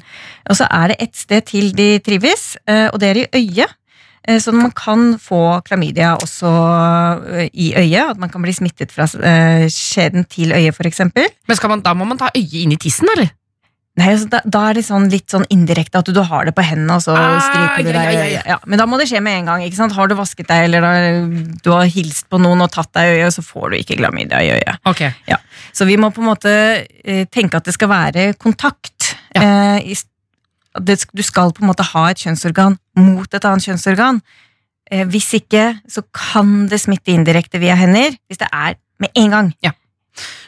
Og 0.49 0.59
så 0.59 0.67
er 0.71 0.91
det 0.93 1.01
ett 1.03 1.17
sted 1.17 1.45
til 1.51 1.73
de 1.77 1.89
trives, 2.05 2.55
eh, 2.69 2.87
og 2.91 3.01
det 3.01 3.11
er 3.11 3.23
i 3.23 3.27
øyet. 3.41 3.81
Sånn 4.25 4.41
Så 4.41 4.51
man 4.57 4.71
kan 4.73 5.01
få 5.21 5.61
klamydia 5.61 6.15
også 6.17 6.49
i 7.53 7.67
øyet, 7.77 8.15
at 8.15 8.17
man 8.17 8.31
kan 8.33 8.41
bli 8.41 8.55
smittet 8.57 8.89
fra 8.89 9.05
skjeden 9.69 10.25
til 10.25 10.49
øyet, 10.49 10.79
eksempel. 10.81 11.27
Men 11.45 11.59
man, 11.69 11.83
da 11.85 11.93
må 11.93 12.07
man 12.09 12.17
ta 12.17 12.31
øyet 12.33 12.63
inn 12.63 12.73
i 12.73 12.79
tissen, 12.81 13.05
eller? 13.13 13.29
Nei, 13.95 14.09
altså, 14.11 14.27
da, 14.27 14.41
da 14.43 14.61
er 14.69 14.75
det 14.75 14.81
sånn 14.83 15.05
litt 15.07 15.31
sånn 15.31 15.45
indirekte 15.53 16.01
at 16.01 16.09
du, 16.09 16.11
du 16.17 16.19
har 16.27 16.43
det 16.47 16.51
på 16.57 16.63
hendene, 16.67 16.97
og 16.97 17.03
så 17.05 17.13
Ah, 17.15 17.37
stryker 17.39 17.85
du 17.87 17.91
ja, 17.93 18.01
deg 18.03 18.31
ja, 18.33 18.41
ja, 18.51 18.57
men 18.67 18.81
da 18.81 18.87
må 18.91 18.97
det 18.99 19.05
skje 19.07 19.21
med 19.23 19.37
en 19.39 19.47
gang. 19.47 19.63
ikke 19.63 19.79
sant? 19.79 19.95
Har 19.95 20.09
du 20.11 20.17
vasket 20.19 20.49
deg, 20.49 20.65
eller 20.67 20.83
da, 20.83 20.91
du 21.63 21.69
har 21.71 21.87
hilst 21.87 22.27
på 22.27 22.39
noen 22.43 22.65
og 22.65 22.73
tatt 22.75 22.91
deg 22.97 23.13
i 23.13 23.21
øyet, 23.21 23.37
så 23.37 23.43
får 23.45 23.71
du 23.71 23.77
ikke 23.79 23.95
glamydia 24.01 24.41
i 24.43 24.49
øyet. 24.57 24.81
Ok. 24.91 25.05
Så 25.75 25.87
vi 25.87 25.95
må 26.01 26.09
på 26.11 26.19
en 26.23 26.27
måte 26.27 26.51
eh, 26.83 27.23
tenke 27.31 27.61
at 27.61 27.69
det 27.69 27.75
skal 27.77 27.91
være 27.93 28.33
kontakt. 28.35 29.13
Eh, 29.35 29.79
i 29.93 29.95
det, 30.83 30.97
du 31.15 31.23
skal 31.23 31.53
på 31.55 31.63
en 31.63 31.69
måte 31.71 31.87
ha 31.93 32.09
et 32.11 32.19
kjønnsorgan 32.19 32.75
mot 32.99 33.31
et 33.31 33.47
annet 33.47 33.63
kjønnsorgan. 33.69 34.19
Eh, 34.91 35.05
hvis 35.07 35.31
ikke, 35.39 35.69
så 35.87 36.03
kan 36.11 36.65
det 36.67 36.81
smitte 36.83 37.15
indirekte 37.15 37.63
via 37.63 37.79
hender, 37.79 38.19
hvis 38.27 38.43
det 38.43 38.51
er 38.51 38.75
med 38.99 39.15
en 39.23 39.31
gang. 39.37 39.53
Ja. 39.63 39.71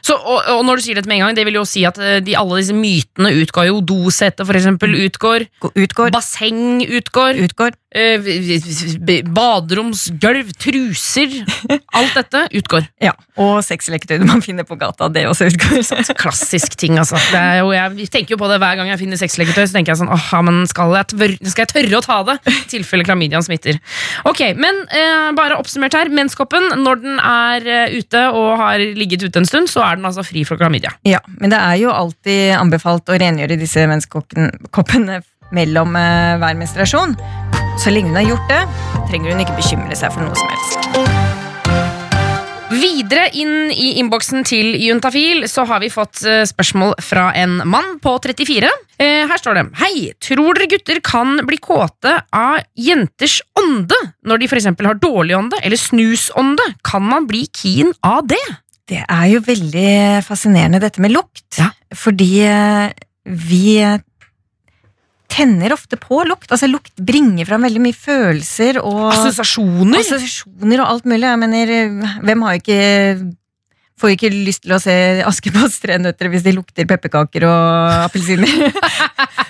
Så, 0.06 0.16
og, 0.16 0.40
og 0.54 0.62
når 0.68 0.80
du 0.80 0.86
sier 0.86 1.00
dette 1.00 1.10
med 1.10 1.20
en 1.20 1.28
gang, 1.28 1.38
det 1.38 1.46
vil 1.48 1.60
jo 1.60 1.66
si 1.68 1.84
at 1.88 1.98
eh, 2.00 2.20
de, 2.24 2.36
alle 2.40 2.62
disse 2.62 2.76
mytene 2.76 3.34
utgår 3.42 3.70
jo. 3.70 3.82
Dosete, 3.88 4.46
for 4.48 4.60
eksempel, 4.60 4.96
utgår. 5.08 5.48
Utgår. 5.74 6.14
Basseng 6.16 6.84
utgår. 6.86 7.42
Utgår. 7.48 7.76
Eh, 7.96 9.24
baderomsgulv, 9.24 10.52
truser. 10.60 11.34
Alt 11.96 12.18
dette 12.18 12.48
utgår. 12.62 12.88
Ja. 13.08 13.14
Og 13.40 13.62
sexleketøy 13.64 14.26
man 14.26 14.42
finner 14.44 14.66
på 14.68 14.76
gata, 14.80 15.08
det 15.14 15.28
også 15.30 15.48
utgår. 15.52 15.84
Klassisk 16.18 16.74
ting, 16.80 16.98
altså. 17.00 17.20
Det 17.32 17.42
jo, 17.62 17.70
jeg 17.72 18.08
tenker 18.12 18.34
jo 18.34 18.40
på 18.42 18.50
det 18.50 18.58
hver 18.60 18.80
gang 18.80 18.90
jeg 18.90 19.00
finner 19.00 19.20
sexleketøy. 19.22 19.62
Så 19.70 19.78
tenker 19.78 19.94
jeg 19.94 20.02
sånn, 20.02 20.12
åh, 20.12 20.32
men 20.44 20.66
skal 20.68 20.96
jeg, 20.98 21.08
tørre, 21.14 21.52
skal 21.54 21.64
jeg 21.64 21.72
tørre 21.76 22.00
å 22.00 22.04
ta 22.04 22.18
det? 22.28 22.38
I 22.52 22.66
tilfelle 22.74 23.06
klamydiaen 23.08 23.46
smitter. 23.46 23.80
Ok, 24.28 24.42
men 24.60 24.82
eh, 24.90 25.30
bare 25.38 25.60
oppsummert 25.62 25.96
her. 25.96 26.12
Menskoppen, 26.12 26.68
når 26.82 27.02
den 27.06 27.22
er 27.22 27.72
eh, 27.78 27.96
ute 28.02 28.26
og 28.34 28.58
har 28.64 28.84
ligget 28.98 29.28
ute 29.28 29.46
en 29.46 29.48
stund, 29.48 29.72
så 29.72 29.86
er 29.86 30.02
den 30.02 30.10
altså 30.10 30.26
fri 30.28 30.44
for 30.48 30.60
klamydia. 30.60 30.98
Ja, 31.08 31.22
men 31.38 31.54
det 31.54 31.62
er 31.62 31.80
jo 31.86 31.94
alltid 31.94 32.58
anbefalt 32.58 33.14
å 33.14 33.22
rengjøre 33.22 33.62
disse 33.62 33.86
menskoppene 33.88 35.22
mellom 35.56 35.96
eh, 35.96 36.36
hver 36.42 36.58
menstruasjon. 36.60 37.16
Så 37.78 37.94
lenge 37.94 38.10
hun 38.10 38.18
har 38.18 38.26
gjort 38.26 38.50
det, 38.50 38.62
trenger 39.12 39.34
hun 39.34 39.44
ikke 39.44 39.58
bekymre 39.60 39.98
seg 39.98 40.14
for 40.14 40.26
noe 40.26 40.38
som 40.38 40.50
helst. 40.50 41.38
Videre 42.78 43.30
inn 43.38 43.70
i 43.72 43.94
innboksen 44.02 44.44
til 44.48 44.74
Juntafil 44.82 45.46
så 45.50 45.64
har 45.70 45.80
vi 45.80 45.88
fått 45.92 46.20
eh, 46.28 46.42
spørsmål 46.50 46.98
fra 47.06 47.30
en 47.40 47.62
mann 47.70 47.96
på 48.04 48.18
34. 48.24 48.72
Eh, 49.00 49.24
her 49.30 49.40
står 49.40 49.56
det 49.56 49.64
Hei, 49.80 49.94
tror 50.24 50.58
dere 50.58 50.68
gutter 50.74 51.00
kan 51.06 51.38
bli 51.48 51.62
kåte 51.64 52.18
av 52.36 52.60
jenters 52.76 53.40
ånde 53.58 53.98
når 54.28 54.42
de 54.44 54.50
f.eks. 54.52 54.70
har 54.74 55.00
dårlig 55.00 55.38
ånde 55.38 55.62
eller 55.62 55.80
snusånde? 55.80 56.66
Kan 56.88 57.08
man 57.08 57.30
bli 57.30 57.46
keen 57.48 57.94
av 58.06 58.28
det? 58.28 58.44
Det 58.88 59.04
er 59.06 59.26
jo 59.32 59.44
veldig 59.44 60.26
fascinerende 60.28 60.84
dette 60.84 61.04
med 61.04 61.16
lukt. 61.16 61.62
Ja. 61.62 61.72
Fordi 61.96 62.32
eh, 62.44 62.92
vi 63.48 63.80
tenner 65.32 65.74
ofte 65.76 65.98
på 66.00 66.22
lukt. 66.28 66.50
Altså 66.52 66.70
Lukt 66.72 66.94
bringer 67.04 67.48
fram 67.50 67.66
veldig 67.68 67.82
mye 67.84 67.98
følelser 67.98 68.80
og 68.82 69.10
Assosiasjoner? 69.12 70.00
assosiasjoner 70.02 70.84
og 70.84 70.88
alt 70.94 71.10
mulig. 71.10 71.26
Jeg 71.28 71.42
mener, 71.44 71.74
eh, 71.78 72.16
hvem 72.24 72.46
har 72.48 72.62
ikke 72.62 72.80
Får 73.98 74.14
ikke 74.14 74.30
lyst 74.30 74.62
til 74.66 74.76
å 74.76 74.82
se 74.82 74.94
Askepotts 75.26 75.80
tre 75.82 75.98
nøtter 76.02 76.30
hvis 76.30 76.44
de 76.46 76.54
lukter 76.54 76.86
pepperkaker 76.90 77.48
og 77.50 78.06
appelsiner. 78.08 78.52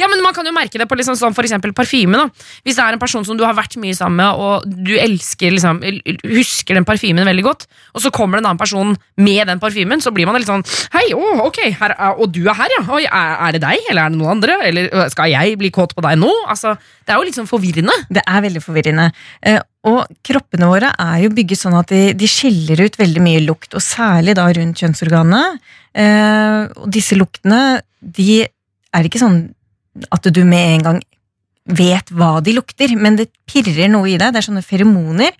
Ja, 0.00 0.08
men 0.08 0.22
Man 0.24 0.34
kan 0.34 0.46
jo 0.48 0.52
merke 0.54 0.78
det 0.80 0.86
på 0.90 0.96
liksom 0.98 1.14
sånn 1.18 1.34
eksempel 1.38 1.74
parfyme. 1.76 2.16
da 2.18 2.24
Hvis 2.64 2.76
det 2.78 2.82
er 2.82 2.96
en 2.96 2.98
person 3.02 3.24
som 3.24 3.36
du 3.38 3.44
har 3.44 3.54
vært 3.54 3.76
mye 3.78 3.94
sammen 3.94 4.18
med, 4.18 4.40
og 4.40 4.64
du 4.66 4.94
elsker 4.98 5.52
liksom 5.54 5.78
husker 6.24 6.74
den 6.78 6.86
parfymen 6.88 7.28
veldig 7.28 7.44
godt, 7.46 7.66
og 7.94 8.02
så 8.02 8.10
kommer 8.10 8.38
det 8.38 8.42
en 8.42 8.50
annen 8.52 8.62
person 8.62 8.94
med 9.20 9.46
den 9.46 9.60
parfymen, 9.62 10.02
så 10.02 10.10
blir 10.14 10.26
man 10.26 10.40
litt 10.40 10.50
sånn 10.50 10.64
Hei, 10.96 11.04
å, 11.14 11.46
ok, 11.46 11.60
her, 11.78 11.94
er- 11.94 12.18
og 12.18 12.32
du 12.34 12.42
er 12.48 12.56
her, 12.58 12.74
ja. 12.78 12.82
Oi, 12.96 13.04
er, 13.06 13.34
er 13.48 13.56
det 13.58 13.62
deg, 13.62 13.86
eller 13.92 14.06
er 14.06 14.14
det 14.14 14.18
noen 14.22 14.34
andre? 14.38 14.58
Eller 14.66 14.88
øh, 14.90 15.06
skal 15.12 15.30
jeg 15.30 15.58
bli 15.60 15.70
kåt 15.74 15.94
på 15.94 16.04
deg 16.04 16.18
nå? 16.20 16.32
Altså, 16.50 16.74
Det 17.06 17.14
er 17.14 17.20
jo 17.20 17.28
litt 17.28 17.38
sånn 17.38 17.50
forvirrende. 17.50 17.94
Det 18.10 18.24
er 18.26 18.44
veldig 18.48 18.64
forvirrende. 18.64 19.10
Og 19.90 20.04
kroppene 20.22 20.68
våre 20.70 20.92
er 20.94 21.24
jo 21.24 21.32
bygget 21.34 21.58
sånn 21.64 21.74
at 21.74 21.90
de, 21.90 22.12
de 22.14 22.28
skiller 22.30 22.84
ut 22.84 22.98
veldig 23.00 23.22
mye 23.24 23.40
lukt, 23.42 23.72
og 23.74 23.82
særlig 23.82 24.36
da 24.38 24.44
rundt 24.54 24.78
kjønnsorganene. 24.78 25.58
Eh, 25.98 26.60
Og 26.78 26.86
disse 26.94 27.18
luktene, 27.18 27.80
de 28.00 28.44
er 28.46 29.08
ikke 29.08 29.22
sånn 29.22 29.40
at 30.14 30.28
du 30.32 30.44
med 30.46 30.76
en 30.76 30.86
gang 30.86 31.00
vet 31.66 32.08
hva 32.14 32.36
de 32.42 32.54
lukter, 32.56 32.94
men 32.98 33.18
det 33.18 33.28
pirrer 33.46 33.90
noe 33.90 34.08
i 34.10 34.16
deg. 34.18 34.32
Det 34.32 34.40
er 34.42 34.46
sånne 34.48 34.64
feromoner 34.66 35.34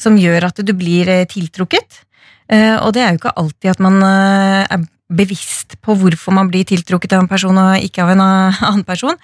som 0.00 0.16
gjør 0.18 0.48
at 0.48 0.64
du 0.64 0.72
blir 0.76 1.08
eh, 1.12 1.26
tiltrukket. 1.30 2.00
Eh, 2.48 2.76
Og 2.80 2.92
det 2.96 3.04
er 3.04 3.12
jo 3.12 3.20
ikke 3.20 3.36
alltid 3.36 3.70
at 3.76 3.84
man 3.84 4.00
eh, 4.02 4.64
er 4.64 4.88
bevisst 5.14 5.76
på 5.84 5.94
hvorfor 6.00 6.32
man 6.34 6.48
blir 6.50 6.64
tiltrukket 6.66 7.12
av 7.12 7.22
en 7.24 7.30
person 7.30 7.60
og 7.60 7.84
ikke 7.84 8.02
av 8.02 8.14
en 8.16 8.24
annen 8.70 8.84
person. 8.88 9.16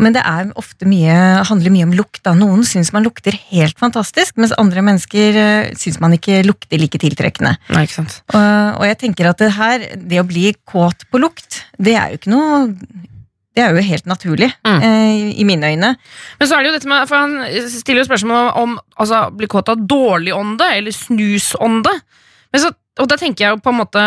Men 0.00 0.14
det 0.14 0.22
mye, 0.88 1.16
handler 1.48 1.72
mye 1.74 1.84
om 1.88 1.92
lukt. 1.96 2.22
Da. 2.24 2.32
Noen 2.38 2.64
syns 2.64 2.92
man 2.94 3.04
lukter 3.04 3.36
helt 3.50 3.78
fantastisk, 3.78 4.36
mens 4.40 4.54
andre 4.56 4.80
mennesker 4.84 5.36
uh, 5.36 5.70
syns 5.76 5.98
man 6.00 6.14
ikke 6.16 6.40
lukter 6.46 6.80
like 6.80 6.98
tiltrekkende. 7.02 7.56
Nei, 7.68 7.84
ikke 7.84 7.98
sant 8.00 8.22
Og, 8.32 8.80
og 8.80 8.84
jeg 8.88 8.98
tenker 9.02 9.28
at 9.28 9.38
det 9.42 9.50
her, 9.56 9.86
det 9.96 10.20
å 10.22 10.26
bli 10.28 10.52
kåt 10.64 11.04
på 11.10 11.20
lukt, 11.20 11.62
det 11.78 11.96
er 11.98 12.12
jo 12.14 12.20
ikke 12.20 12.32
noe 12.32 12.76
Det 13.52 13.60
er 13.60 13.74
jo 13.76 13.82
helt 13.84 14.06
naturlig, 14.08 14.48
Mm. 14.64 14.78
eh, 14.80 15.32
i, 15.36 15.44
mine 15.44 15.68
øyne. 15.74 15.90
Men 16.40 16.48
så 16.48 16.56
er 16.56 16.62
det 16.62 16.70
jo 16.70 16.76
dette 16.78 16.88
med 16.88 17.08
For 17.10 17.16
han 17.20 17.68
stiller 17.68 18.00
jo 18.00 18.08
spørsmål 18.08 18.52
om 18.62 18.78
altså, 18.96 19.26
bli 19.36 19.46
kåt 19.46 19.68
av 19.68 19.82
dårlig 19.84 20.32
ånde 20.32 20.64
eller 20.78 20.94
snusånde. 20.96 21.92
Men 22.52 22.60
så, 22.64 22.72
og 23.00 23.08
da 23.12 23.18
tenker 23.20 23.44
jeg 23.44 23.52
jo 23.56 23.60
på 23.60 23.72
en 23.74 23.80
måte 23.82 24.04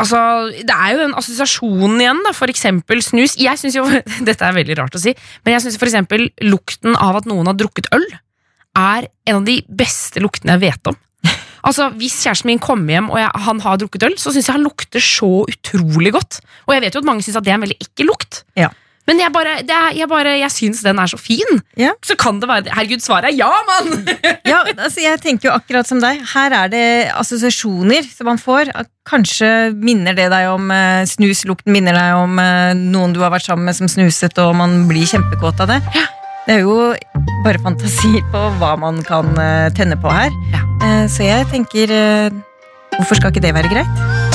Altså, 0.00 0.18
Det 0.56 0.72
er 0.72 0.92
jo 0.94 1.02
den 1.02 1.16
assosiasjonen 1.18 2.00
igjen, 2.00 2.22
da, 2.24 2.32
for 2.36 2.52
eksempel 2.52 3.02
snus. 3.04 3.36
Jeg 3.40 3.60
synes 3.60 3.76
jo, 3.76 3.84
Dette 4.28 4.46
er 4.46 4.56
veldig 4.56 4.78
rart 4.80 4.96
å 4.96 5.02
si, 5.02 5.12
men 5.44 5.56
jeg 5.56 5.66
syns 5.66 5.80
eksempel 5.80 6.30
lukten 6.48 6.96
av 6.96 7.20
at 7.20 7.28
noen 7.28 7.50
har 7.50 7.58
drukket 7.58 7.90
øl, 7.96 8.06
er 8.76 9.08
en 9.28 9.40
av 9.40 9.44
de 9.48 9.60
beste 9.68 10.20
luktene 10.20 10.56
jeg 10.56 10.66
vet 10.68 10.92
om. 10.92 10.96
Altså, 11.66 11.88
Hvis 11.98 12.20
kjæresten 12.22 12.50
min 12.52 12.62
kommer 12.62 12.94
hjem 12.94 13.08
og 13.10 13.18
jeg, 13.18 13.30
han 13.46 13.60
har 13.64 13.78
drukket 13.82 14.04
øl, 14.06 14.16
så 14.20 14.32
syns 14.32 14.48
jeg 14.48 14.54
han 14.54 14.66
lukter 14.66 15.02
så 15.02 15.30
utrolig 15.50 16.12
godt. 16.14 16.40
Og 16.68 16.76
jeg 16.76 16.84
vet 16.84 16.94
jo 16.94 17.02
at 17.02 17.08
mange 17.08 17.24
syns 17.26 17.40
det 17.40 17.50
er 17.50 17.58
en 17.58 17.64
veldig 17.66 17.78
ekkel 17.82 18.10
lukt. 18.12 18.44
Ja. 18.58 18.70
Men 19.06 19.20
jeg 19.22 19.32
bare, 19.34 19.60
det 19.62 19.74
er, 19.74 19.92
jeg, 20.00 20.08
bare, 20.10 20.34
jeg 20.40 20.50
syns 20.50 20.82
den 20.82 20.98
er 20.98 21.10
så 21.10 21.18
fin. 21.20 21.60
Ja. 21.78 21.92
Så 22.04 22.16
kan 22.18 22.40
det 22.42 22.48
være 22.50 22.74
Herregud, 22.74 23.04
svaret 23.04 23.30
er 23.30 23.38
ja, 23.38 23.52
mann! 23.68 24.02
Ja, 24.46 24.60
altså 24.74 25.02
jeg 25.02 25.20
tenker 25.22 25.48
jo 25.48 25.54
akkurat 25.54 25.88
som 25.88 26.00
deg. 26.02 26.20
Her 26.32 26.54
er 26.54 26.70
det 26.70 26.84
assosiasjoner 27.14 28.06
som 28.06 28.30
man 28.30 28.40
får. 28.42 28.70
Kanskje 29.06 29.50
minner 29.74 30.16
det 30.16 30.28
deg 30.32 30.50
om 30.50 30.70
eh, 30.74 31.06
snuslukten, 31.06 31.72
minner 31.74 31.94
deg 31.96 32.18
om 32.18 32.38
eh, 32.42 32.74
noen 32.78 33.14
du 33.14 33.22
har 33.22 33.34
vært 33.34 33.46
sammen 33.46 33.66
med 33.66 33.78
som 33.78 33.90
snuset, 33.90 34.38
og 34.42 34.54
man 34.58 34.84
blir 34.90 35.06
kjempekåt 35.06 35.62
av 35.62 35.74
det. 35.74 35.80
Det 36.46 36.60
er 36.60 36.62
jo 36.62 36.92
bare 37.42 37.62
fantasi 37.62 38.20
på 38.30 38.42
hva 38.60 38.76
man 38.78 39.02
kan 39.06 39.32
eh, 39.42 39.70
tenne 39.74 39.98
på 39.98 40.12
her. 40.14 40.34
Ja. 40.54 40.62
Eh, 40.82 41.04
så 41.10 41.26
jeg 41.26 41.50
tenker 41.54 41.94
eh, 41.94 42.44
Hvorfor 42.96 43.18
skal 43.18 43.34
ikke 43.34 43.42
det 43.44 43.52
være 43.52 43.68
greit? 43.68 44.25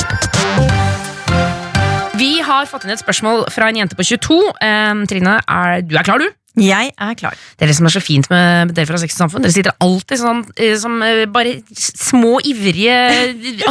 Vi 2.22 2.38
har 2.44 2.68
fått 2.70 2.84
inn 2.86 2.92
et 2.94 3.02
spørsmål 3.02 3.48
fra 3.50 3.66
en 3.70 3.80
jente 3.80 3.98
på 3.98 4.04
22. 4.06 4.36
Um, 4.62 5.02
Trine, 5.10 5.40
er, 5.42 5.82
du 5.82 5.96
er 5.98 6.06
klar, 6.06 6.22
du? 6.22 6.30
Jeg 6.60 6.90
er 6.92 7.14
klar. 7.16 7.34
Det 7.56 7.64
er 7.64 7.70
det 7.70 7.74
som 7.78 7.86
er 7.88 7.94
så 7.94 8.02
fint 8.04 8.26
med 8.28 8.74
dere 8.76 8.86
fra 8.86 8.98
Sex 9.00 9.16
og 9.16 9.22
Samfunn. 9.22 9.42
Dere 9.42 9.54
sitter 9.54 9.74
alltid 9.82 10.20
sånn 10.20 10.42
eh, 10.60 10.74
som 10.78 10.98
eh, 11.02 11.22
bare 11.32 11.54
små, 11.72 12.36
ivrige 12.44 12.92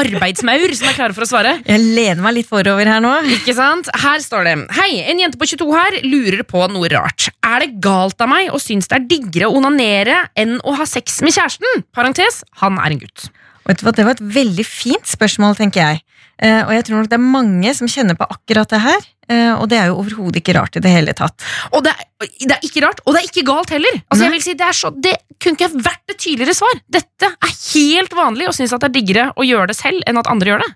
arbeidsmaur 0.01 0.73
som 0.73 0.89
er 0.89 0.97
klare 0.97 1.15
for 1.15 1.27
å 1.27 1.29
svare. 1.29 1.53
Jeg 1.61 1.83
lener 1.85 2.23
meg 2.25 2.39
litt 2.39 2.49
forover 2.49 2.89
her 2.89 3.03
nå. 3.05 3.13
Ikke 3.37 3.53
sant? 3.55 3.91
Her 4.01 4.25
står 4.25 4.49
det 4.49 4.55
Hei, 4.79 4.89
en 5.13 5.21
jente 5.21 5.39
på 5.39 5.47
22 5.53 5.69
her 5.77 5.99
lurer 6.09 6.41
på 6.49 6.65
noe 6.73 6.89
rart. 6.91 7.29
Er 7.45 7.61
det 7.63 7.77
galt 7.85 8.25
av 8.25 8.33
meg 8.33 8.49
å 8.49 8.59
synes 8.59 8.89
det 8.89 8.97
er 8.97 9.07
diggere 9.13 9.51
å 9.51 9.61
onanere 9.61 10.25
enn 10.33 10.57
å 10.65 10.73
ha 10.81 10.89
sex 10.89 11.21
med 11.21 11.37
kjæresten? 11.37 11.85
Parentes, 11.93 12.41
han 12.65 12.81
er 12.81 12.97
en 12.97 13.05
gutt. 13.05 13.29
Vet 13.69 13.79
du 13.79 13.85
hva, 13.85 13.93
Det 13.93 14.09
var 14.09 14.17
et 14.17 14.29
veldig 14.41 14.65
fint 14.65 15.05
spørsmål, 15.07 15.55
tenker 15.61 15.85
jeg. 15.85 16.01
Eh, 16.41 16.61
og 16.65 16.71
jeg 16.73 16.85
tror 16.87 17.01
nok 17.03 17.09
det 17.11 17.17
er 17.19 17.25
mange 17.37 17.73
som 17.77 17.89
kjenner 17.91 18.17
på 18.17 18.25
akkurat 18.25 18.69
det 18.73 18.79
her. 18.81 19.03
eh, 19.29 19.53
og 19.53 19.67
det 19.69 19.77
er 19.77 19.91
jo 19.91 19.99
overhodet 20.01 20.41
ikke 20.41 20.55
rart 20.57 20.75
i 20.75 20.81
det 20.83 20.91
hele 20.91 21.13
tatt. 21.13 21.45
Og 21.71 21.83
det 21.85 21.93
er, 21.93 22.29
det 22.49 22.55
er 22.57 22.65
ikke 22.67 22.81
rart, 22.85 22.99
og 23.05 23.13
det 23.13 23.21
er 23.21 23.27
ikke 23.29 23.45
galt 23.47 23.69
heller. 23.69 23.99
Altså, 24.09 24.25
jeg 24.25 24.33
vil 24.33 24.43
si, 24.43 24.55
det, 24.57 24.71
så, 24.75 24.89
det 24.91 25.13
kunne 25.41 25.55
ikke 25.59 25.83
vært 25.85 26.11
et 26.13 26.19
tydeligere 26.19 26.57
svar. 26.57 26.81
Dette 26.97 27.29
er 27.31 27.53
helt 27.73 28.13
vanlig 28.17 28.49
å 28.49 28.55
synes 28.57 28.73
at 28.73 28.81
det 28.83 28.89
er 28.91 28.97
diggere 28.97 29.27
å 29.37 29.45
gjøre 29.47 29.69
det 29.71 29.77
selv 29.77 30.01
enn 30.09 30.19
at 30.21 30.29
andre 30.33 30.51
gjør 30.51 30.65
det. 30.65 30.71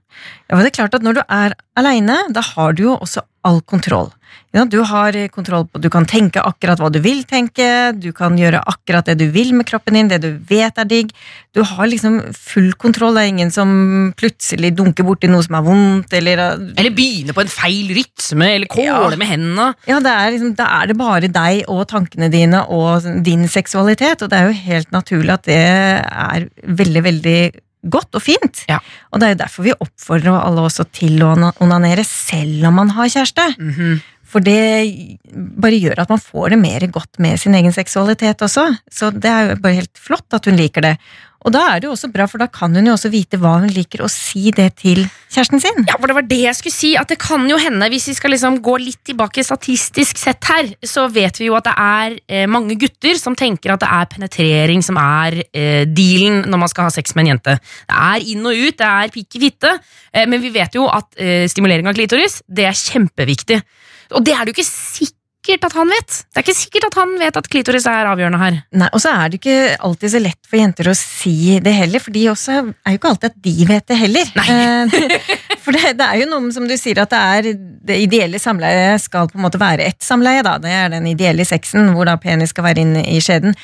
Ja, 0.47 0.55
men 0.55 0.63
det 0.63 0.71
er 0.71 0.77
klart 0.79 0.95
at 0.97 1.03
Når 1.05 1.17
du 1.17 1.23
er 1.27 1.57
aleine, 1.75 2.19
da 2.29 2.41
har 2.53 2.73
du 2.77 2.83
jo 2.87 2.95
også 3.01 3.25
all 3.45 3.59
kontroll. 3.65 4.11
Ja, 4.55 4.63
du 4.63 4.77
har 4.87 5.11
kontroll 5.35 5.65
på 5.67 5.81
Du 5.83 5.89
kan 5.91 6.05
tenke 6.07 6.39
akkurat 6.39 6.79
hva 6.79 6.87
du 6.91 7.01
vil 7.03 7.23
tenke, 7.27 7.91
du 7.99 8.11
kan 8.15 8.37
gjøre 8.39 8.61
akkurat 8.71 9.05
det 9.09 9.17
du 9.19 9.25
vil 9.33 9.51
med 9.53 9.65
kroppen 9.67 9.93
din, 9.97 10.07
det 10.07 10.21
du 10.23 10.29
vet 10.47 10.77
er 10.79 10.87
digg. 10.87 11.09
Du 11.53 11.61
har 11.63 11.87
liksom 11.91 12.21
full 12.33 12.71
kontroll. 12.79 13.15
Det 13.15 13.23
er 13.25 13.31
ingen 13.33 13.51
som 13.51 14.13
plutselig 14.15 14.71
dunker 14.77 15.03
borti 15.07 15.27
noe 15.27 15.43
som 15.43 15.57
er 15.59 15.65
vondt, 15.67 16.13
eller 16.15 16.43
Eller 16.77 16.91
begynner 16.95 17.35
på 17.35 17.43
en 17.43 17.51
feil 17.51 17.91
rytme, 17.97 18.47
eller 18.55 18.67
kåler 18.71 19.11
Ja. 19.11 19.19
med 19.19 19.27
hendene. 19.27 19.67
Ja, 19.87 19.99
det 19.99 20.11
er 20.15 20.31
liksom, 20.31 20.55
Da 20.55 20.65
er 20.81 20.87
det 20.87 20.97
bare 20.97 21.27
deg 21.27 21.65
og 21.67 21.87
tankene 21.87 22.31
dine 22.31 22.63
og 22.69 23.03
din 23.23 23.47
seksualitet, 23.47 24.21
og 24.23 24.29
det 24.29 24.39
er 24.39 24.47
jo 24.47 24.59
helt 24.71 24.91
naturlig 24.91 25.33
at 25.33 25.43
det 25.43 25.59
er 25.59 26.49
veldig, 26.63 27.03
veldig 27.03 27.39
godt 27.85 28.15
og 28.17 28.21
fint. 28.25 28.63
Ja. 28.67 28.79
Og 29.13 29.19
det 29.19 29.27
er 29.27 29.33
jo 29.35 29.43
derfor 29.43 29.63
vi 29.67 29.73
oppfordrer 29.77 30.39
alle 30.41 30.63
også 30.65 30.87
til 30.91 31.19
å 31.21 31.35
onanere 31.61 32.03
selv 32.07 32.65
om 32.65 32.73
man 32.81 32.89
har 32.95 33.05
kjæreste. 33.11 33.55
Mhm. 33.59 34.01
For 34.35 34.43
det 34.43 35.19
bare 35.63 35.77
gjør 35.79 36.01
at 36.03 36.09
man 36.11 36.19
får 36.19 36.51
det 36.51 36.59
mer 36.59 36.83
godt 36.91 37.21
med 37.23 37.39
sin 37.39 37.55
egen 37.55 37.71
seksualitet 37.71 38.43
også. 38.43 38.67
Så 38.91 39.13
det 39.15 39.31
er 39.31 39.53
jo 39.53 39.61
bare 39.63 39.79
helt 39.79 39.95
flott 39.95 40.35
at 40.35 40.49
hun 40.49 40.59
liker 40.59 40.83
det. 40.83 40.97
Og 41.45 41.53
da 41.53 41.61
er 41.69 41.81
det 41.81 41.85
jo 41.85 41.93
også 41.93 42.09
bra, 42.09 42.25
for 42.25 42.41
da 42.41 42.47
kan 42.49 42.73
hun 42.73 42.87
jo 42.89 42.95
også 42.95 43.11
vite 43.13 43.37
hva 43.37 43.51
hun 43.61 43.69
liker, 43.69 44.01
og 44.01 44.09
si 44.09 44.49
det 44.55 44.71
til 44.81 45.03
kjæresten 45.29 45.61
sin. 45.61 45.83
Ja, 45.85 45.99
for 45.99 46.09
det 46.09 46.17
var 46.17 46.25
det 46.25 46.39
jeg 46.41 46.57
skulle 46.57 46.73
si, 46.73 46.95
at 46.97 47.11
det 47.11 47.19
kan 47.21 47.45
jo 47.49 47.59
hende, 47.61 47.85
hvis 47.93 48.07
vi 48.09 48.15
skal 48.17 48.33
liksom 48.33 48.57
gå 48.65 48.79
litt 48.81 49.03
tilbake 49.05 49.45
statistisk 49.45 50.17
sett 50.17 50.49
her, 50.49 50.71
så 50.81 51.05
vet 51.13 51.37
vi 51.37 51.51
jo 51.51 51.57
at 51.59 51.67
det 51.69 51.75
er 51.77 52.17
eh, 52.25 52.47
mange 52.49 52.79
gutter 52.81 53.21
som 53.21 53.37
tenker 53.37 53.75
at 53.75 53.85
det 53.85 53.91
er 53.93 54.09
penetrering 54.15 54.81
som 54.85 54.97
er 54.97 55.43
eh, 55.45 55.85
dealen 55.85 56.47
når 56.49 56.63
man 56.65 56.73
skal 56.73 56.89
ha 56.89 56.95
sex 56.97 57.13
med 57.13 57.27
en 57.27 57.35
jente. 57.35 57.57
Det 57.61 58.01
er 58.09 58.29
inn 58.33 58.49
og 58.49 58.65
ut, 58.65 58.79
det 58.81 58.89
er 58.89 59.13
pikk 59.13 59.37
i 59.37 59.45
fitte, 59.45 59.77
eh, 60.15 60.25
men 60.25 60.41
vi 60.41 60.53
vet 60.55 60.81
jo 60.81 60.89
at 60.89 61.13
eh, 61.21 61.45
stimulering 61.51 61.85
av 61.85 61.93
klitoris, 61.93 62.41
det 62.49 62.65
er 62.71 62.85
kjempeviktig. 62.87 63.61
Og 64.13 64.25
det 64.25 64.35
er 64.35 64.45
det 64.45 64.53
jo 64.53 64.57
ikke 64.59 64.69
sikkert 64.69 65.65
at 65.67 65.75
han 65.77 65.91
vet. 65.93 66.17
Det 66.25 66.39
er 66.39 66.45
ikke 66.45 66.57
sikkert 66.57 66.87
at 66.89 66.97
han 66.99 67.13
vet 67.21 67.37
at 67.37 67.49
klitoris 67.51 67.85
er 67.89 68.09
avgjørende 68.09 68.41
her. 68.41 68.59
Nei, 68.81 68.89
Og 68.93 69.01
så 69.03 69.13
er 69.13 69.29
det 69.29 69.39
ikke 69.39 69.57
alltid 69.87 70.13
så 70.13 70.21
lett 70.23 70.49
for 70.49 70.59
jenter 70.59 70.89
å 70.89 70.95
si 70.97 71.35
det 71.63 71.73
heller, 71.75 72.01
for 72.01 72.15
de 72.15 72.25
også 72.31 72.55
er 72.57 72.95
jo 72.95 72.99
ikke 72.99 73.11
alltid 73.13 73.31
at 73.31 73.41
de 73.47 73.69
vet 73.69 73.87
det 73.91 73.99
heller. 73.99 74.31
Nei. 74.39 75.09
for 75.65 75.77
det, 75.77 75.95
det 75.99 76.07
er 76.07 76.21
jo 76.21 76.29
noe 76.33 76.53
som 76.55 76.69
du 76.69 76.75
sier 76.81 77.01
at 77.03 77.13
det 77.13 77.23
er 77.37 77.49
det 77.85 77.99
ideelle 78.07 78.41
samleiet 78.41 79.05
skal 79.05 79.29
på 79.31 79.39
en 79.39 79.45
måte 79.45 79.61
være 79.61 79.85
ett 79.85 80.05
samleie, 80.05 80.45
da. 80.45 80.57
Det 80.61 80.73
er 80.73 80.93
den 80.93 81.09
ideelle 81.13 81.45
sexen, 81.45 81.93
hvor 81.93 82.09
da 82.09 82.17
penis 82.21 82.55
skal 82.55 82.69
være 82.69 82.85
inne 82.85 83.05
i 83.09 83.21
skjeden. 83.23 83.57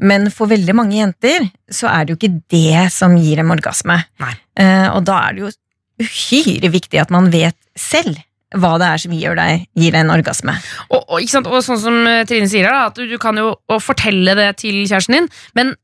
Men 0.00 0.30
for 0.32 0.48
veldig 0.50 0.74
mange 0.76 0.96
jenter 0.96 1.46
så 1.70 1.90
er 1.92 2.06
det 2.06 2.14
jo 2.14 2.20
ikke 2.20 2.40
det 2.50 2.86
som 2.94 3.14
gir 3.20 3.42
dem 3.42 3.52
orgasme. 3.52 4.00
Nei. 4.22 4.32
Eh, 4.58 4.88
og 4.90 5.04
da 5.06 5.20
er 5.26 5.36
det 5.36 5.44
jo 5.44 5.52
uhyre 6.00 6.70
viktig 6.72 7.00
at 7.02 7.12
man 7.12 7.28
vet 7.32 7.58
selv 7.78 8.16
hva 8.58 8.72
det 8.82 8.88
er 8.88 9.02
som 9.02 9.12
gir 9.14 9.36
deg, 9.38 9.66
gir 9.78 9.94
deg 9.94 10.00
en 10.02 10.14
orgasme. 10.14 10.56
Og, 10.90 11.04
og, 11.04 11.46
og 11.46 11.60
sånn 11.62 11.82
som 11.82 12.00
eh, 12.08 12.24
Trine 12.28 12.50
sier, 12.50 12.66
da, 12.66 12.88
at 12.90 12.98
du, 12.98 13.06
du 13.10 13.18
kan 13.22 13.38
jo 13.38 13.54
fortelle 13.82 14.34
det 14.38 14.50
til 14.64 14.82
kjæresten 14.82 15.20
din, 15.20 15.30
men 15.58 15.76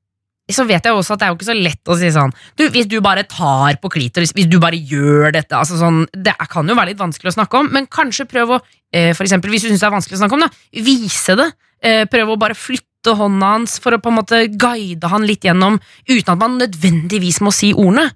så 0.53 0.63
vet 0.67 0.85
jeg 0.87 0.95
også 0.95 1.17
at 1.17 1.21
det 1.21 1.27
er 1.27 1.33
jo 1.33 1.37
ikke 1.41 1.49
så 1.49 1.57
lett 1.59 1.91
å 1.91 1.97
si 1.99 2.09
sånn 2.15 2.33
du, 2.59 2.69
Hvis 2.71 2.87
du 2.87 3.01
bare 3.03 3.25
tar 3.27 3.81
på 3.83 3.91
klitoris, 3.91 4.31
hvis 4.37 4.47
du 4.51 4.61
bare 4.63 4.79
gjør 4.79 5.33
dette 5.35 5.57
altså 5.59 5.79
sånn, 5.81 6.05
Det 6.15 6.37
kan 6.53 6.69
jo 6.69 6.77
være 6.79 6.93
litt 6.93 7.01
vanskelig 7.01 7.33
å 7.33 7.37
snakke 7.41 7.63
om, 7.63 7.71
men 7.75 7.89
kanskje 7.91 8.29
prøv 8.31 8.55
å 8.55 8.59
eh, 8.95 9.11
For 9.17 9.27
eksempel 9.27 9.51
hvis 9.51 9.67
du 9.67 9.73
syns 9.73 9.83
det 9.83 9.89
er 9.89 9.97
vanskelig 9.97 10.19
å 10.19 10.23
snakke 10.23 10.39
om 10.39 10.45
det, 10.47 10.53
vise 10.87 11.35
det. 11.39 11.49
Eh, 11.83 12.05
prøv 12.11 12.35
å 12.35 12.39
bare 12.39 12.55
flytte 12.59 13.17
hånda 13.19 13.51
hans 13.57 13.77
for 13.83 13.97
å 13.97 14.01
på 14.03 14.13
en 14.13 14.19
måte 14.21 14.45
guide 14.55 15.11
han 15.11 15.27
litt 15.27 15.45
gjennom, 15.47 15.81
uten 16.09 16.33
at 16.33 16.41
man 16.41 16.57
nødvendigvis 16.63 17.43
må 17.45 17.53
si 17.55 17.73
ordene. 17.75 18.09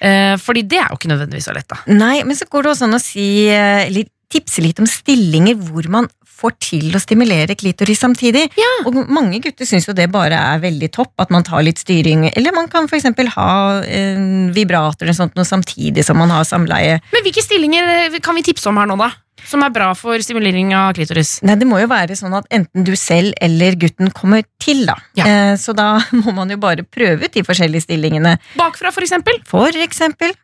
Eh, 0.00 0.34
fordi 0.40 0.64
det 0.68 0.80
er 0.82 0.90
jo 0.90 0.98
ikke 0.98 1.12
nødvendigvis 1.12 1.48
så 1.50 1.54
lett, 1.56 1.68
da. 1.70 1.80
Nei, 1.92 2.18
men 2.26 2.38
så 2.38 2.48
går 2.50 2.66
det 2.66 2.74
også 2.74 2.88
an 2.88 2.98
å 2.98 3.02
si, 3.02 3.28
litt, 3.46 3.88
eller 3.88 4.10
tipse 4.34 4.62
litt 4.64 4.80
om 4.82 4.88
stillinger 4.88 5.58
hvor 5.68 5.86
man 5.92 6.08
får 6.34 6.54
til 6.62 6.94
å 6.96 7.00
stimulere 7.02 7.56
klitoris 7.58 8.00
samtidig. 8.02 8.48
Ja. 8.58 8.70
Og 8.88 8.96
mange 9.12 9.38
gutter 9.44 9.68
syns 9.68 9.86
jo 9.88 9.94
det 9.96 10.08
bare 10.12 10.38
er 10.54 10.62
veldig 10.64 10.90
topp, 10.94 11.12
at 11.22 11.30
man 11.34 11.46
tar 11.46 11.62
litt 11.64 11.80
styring. 11.80 12.26
Eller 12.34 12.54
man 12.56 12.68
kan 12.72 12.88
eksempel 12.90 13.30
ha 13.36 13.50
eh, 13.86 14.18
vibrator 14.54 15.06
eller 15.06 15.16
sånt 15.16 15.38
noe 15.38 15.46
samtidig 15.48 16.04
som 16.06 16.18
man 16.20 16.34
har 16.34 16.46
samleie. 16.48 16.98
Men 17.14 17.26
hvilke 17.26 17.44
stillinger 17.44 17.92
eh, 17.94 18.18
kan 18.24 18.36
vi 18.38 18.46
tipse 18.50 18.68
om 18.70 18.80
her 18.80 18.90
nå, 18.90 18.98
da? 19.00 19.12
Som 19.48 19.64
er 19.64 19.72
bra 19.74 19.90
for 19.98 20.20
stimulering 20.24 20.72
av 20.76 20.94
klitoris? 20.96 21.36
Nei, 21.44 21.56
det 21.60 21.68
må 21.68 21.80
jo 21.82 21.88
være 21.90 22.16
sånn 22.18 22.34
at 22.38 22.48
enten 22.54 22.86
du 22.86 22.94
selv 22.98 23.34
eller 23.44 23.76
gutten 23.80 24.12
kommer 24.14 24.44
til, 24.62 24.84
da. 24.88 24.96
Ja. 25.18 25.26
Eh, 25.28 25.52
så 25.60 25.74
da 25.76 25.98
må 26.22 26.34
man 26.36 26.52
jo 26.52 26.58
bare 26.62 26.86
prøve 26.86 27.28
ut 27.28 27.36
de 27.36 27.44
forskjellige 27.46 27.86
stillingene. 27.86 28.36
Bakfra, 28.58 28.92
for 28.94 29.06
eksempel. 29.06 29.40
For 29.48 29.84
eksempel. 29.84 30.34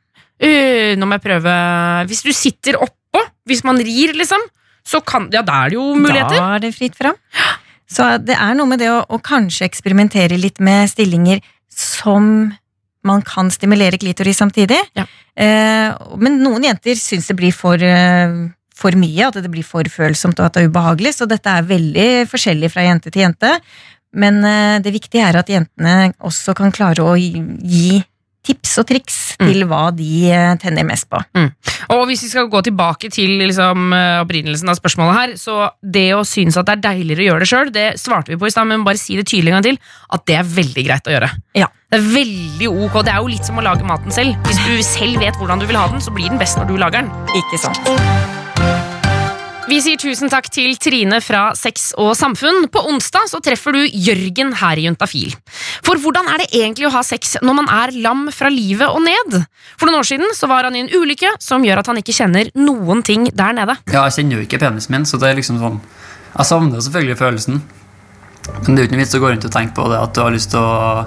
Uh, 0.40 0.96
nå 0.96 1.04
må 1.04 1.18
jeg 1.18 1.24
prøve 1.26 1.54
Hvis 2.08 2.22
du 2.24 2.30
sitter 2.32 2.78
oppå, 2.80 3.20
hvis 3.44 3.60
man 3.60 3.76
rir, 3.76 4.14
liksom, 4.16 4.40
så 4.88 5.02
kan 5.04 5.26
Ja, 5.34 5.42
da 5.44 5.66
er 5.66 5.72
det 5.72 5.76
jo 5.76 5.90
muligheter. 6.00 6.38
Da 6.38 6.54
er 6.56 6.64
det 6.64 6.72
fritt 6.72 6.96
fram. 6.96 7.18
Så 7.90 8.06
det 8.22 8.38
er 8.38 8.54
noe 8.56 8.70
med 8.70 8.80
det 8.80 8.88
å, 8.88 9.02
å 9.04 9.18
kanskje 9.20 9.66
eksperimentere 9.66 10.38
litt 10.40 10.62
med 10.62 10.88
stillinger 10.88 11.42
som 11.68 12.50
man 13.06 13.22
kan 13.24 13.50
stimulere 13.52 13.98
klitoris 13.98 14.40
samtidig. 14.40 14.78
Ja. 14.96 15.06
Eh, 15.34 15.96
men 16.20 16.40
noen 16.44 16.66
jenter 16.68 16.98
syns 17.00 17.30
det 17.30 17.36
blir 17.38 17.54
for, 17.56 17.80
eh, 17.80 18.28
for 18.80 18.96
mye, 18.98 19.28
at 19.28 19.38
det 19.44 19.52
blir 19.52 19.66
for 19.66 19.84
følsomt 19.92 20.40
og 20.40 20.48
at 20.48 20.56
det 20.58 20.64
er 20.66 20.72
ubehagelig, 20.72 21.14
så 21.20 21.28
dette 21.30 21.52
er 21.52 21.68
veldig 21.68 22.10
forskjellig 22.32 22.72
fra 22.72 22.86
jente 22.88 23.12
til 23.12 23.26
jente. 23.28 23.54
Men 24.16 24.40
eh, 24.42 24.78
det 24.82 24.94
viktige 24.96 25.22
er 25.28 25.38
at 25.38 25.50
jentene 25.52 26.12
også 26.26 26.56
kan 26.58 26.72
klare 26.74 27.04
å 27.04 27.12
gi, 27.20 28.00
tips 28.40 28.78
og 28.80 28.88
triks 28.88 29.18
Mm. 29.40 29.46
til 29.48 29.62
hva 29.70 29.86
de 29.96 30.08
eh, 30.28 30.50
tenner 30.60 30.84
mest 30.84 31.06
på. 31.08 31.16
Og 31.94 32.02
hvis 32.10 32.26
vi 32.26 32.28
skal 32.28 32.48
gå 32.52 32.60
tilbake 32.66 33.08
til 33.08 33.38
liksom, 33.40 33.86
eh, 33.96 34.18
opprinnelsen 34.20 34.68
av 34.68 34.76
spørsmålet 34.76 35.16
her, 35.16 35.32
så 35.40 35.54
det 35.80 36.10
å 36.12 36.20
synes 36.28 36.58
at 36.60 36.68
det 36.68 36.74
er 36.76 36.82
deiligere 36.90 37.22
å 37.24 37.28
gjøre 37.30 37.40
det 37.40 37.48
sjøl, 37.48 37.70
det 37.72 37.86
svarte 38.02 38.34
vi 38.34 38.36
på 38.36 38.50
i 38.50 38.52
stad, 38.52 38.68
men 38.68 38.84
bare 38.84 39.00
si 39.00 39.16
det 39.16 39.24
tydelig 39.30 39.54
en 39.54 39.56
gang 39.62 39.68
til, 39.70 39.78
at 40.12 40.26
det 40.28 40.36
er 40.42 40.50
veldig 40.58 40.84
greit 40.90 41.08
å 41.08 41.14
gjøre. 41.16 41.30
Ja. 41.56 41.70
Det 41.88 42.02
er 42.02 42.10
veldig 42.18 42.68
ok. 42.84 43.00
Det 43.08 43.14
er 43.14 43.24
jo 43.24 43.32
litt 43.32 43.48
som 43.48 43.56
å 43.56 43.64
lage 43.64 43.88
maten 43.88 44.12
selv. 44.12 44.36
Hvis 44.44 44.60
du 44.66 44.76
selv 44.84 45.24
vet 45.24 45.40
hvordan 45.40 45.64
du 45.64 45.66
vil 45.70 45.80
ha 45.80 45.88
den, 45.88 46.04
så 46.04 46.12
blir 46.12 46.28
den 46.28 46.38
best 46.42 46.60
når 46.60 46.68
du 46.68 46.76
lager 46.76 47.00
den. 47.00 47.10
Ikke 47.40 47.64
sant? 47.64 48.39
Vi 49.70 49.76
sier 49.78 50.00
tusen 50.02 50.26
takk 50.26 50.48
til 50.50 50.72
Trine 50.82 51.20
fra 51.22 51.52
Sex 51.54 51.92
og 52.02 52.16
Samfunn. 52.18 52.64
På 52.74 52.80
onsdag 52.90 53.28
så 53.30 53.38
treffer 53.38 53.76
du 53.76 53.84
Jørgen 53.86 54.50
her 54.58 54.80
i 54.80 54.88
Juntafil. 54.88 55.36
For 55.86 56.00
hvordan 56.02 56.26
er 56.32 56.42
det 56.42 56.48
egentlig 56.58 56.88
å 56.88 56.90
ha 56.96 57.04
sex 57.06 57.36
når 57.38 57.56
man 57.60 57.70
er 57.70 57.92
lam 58.02 58.24
fra 58.34 58.50
livet 58.50 58.90
og 58.90 58.98
ned? 59.04 59.36
For 59.78 59.86
noen 59.86 60.00
år 60.00 60.08
siden 60.08 60.34
så 60.34 60.48
var 60.50 60.66
han 60.66 60.74
i 60.74 60.82
en 60.82 60.90
ulykke 60.90 61.36
som 61.38 61.62
gjør 61.62 61.84
at 61.84 61.92
han 61.92 62.02
ikke 62.02 62.16
kjenner 62.18 62.50
noen 62.58 63.04
ting 63.06 63.28
der 63.30 63.54
nede. 63.60 63.78
Ja, 63.94 64.08
jeg 64.08 64.18
kjenner 64.18 64.40
jo 64.40 64.48
ikke 64.48 64.58
penisen 64.64 64.96
min, 64.96 65.06
så 65.06 65.22
det 65.22 65.30
er 65.30 65.38
liksom 65.38 65.62
sånn 65.62 65.78
Jeg 66.34 66.50
savner 66.50 66.82
selvfølgelig 66.82 67.20
følelsen. 67.22 67.62
Men 68.50 68.74
det 68.74 68.74
er 68.74 68.82
jo 68.82 68.88
ikke 68.90 68.98
noe 68.98 69.04
vits 69.04 69.18
å 69.20 69.22
gå 69.22 69.34
rundt 69.36 69.50
og 69.52 69.54
tenke 69.54 69.78
på 69.78 69.86
det 69.94 70.02
at 70.02 70.18
du 70.18 70.24
har 70.24 70.34
lyst 70.34 70.50
til 70.50 70.66
å, 70.66 71.06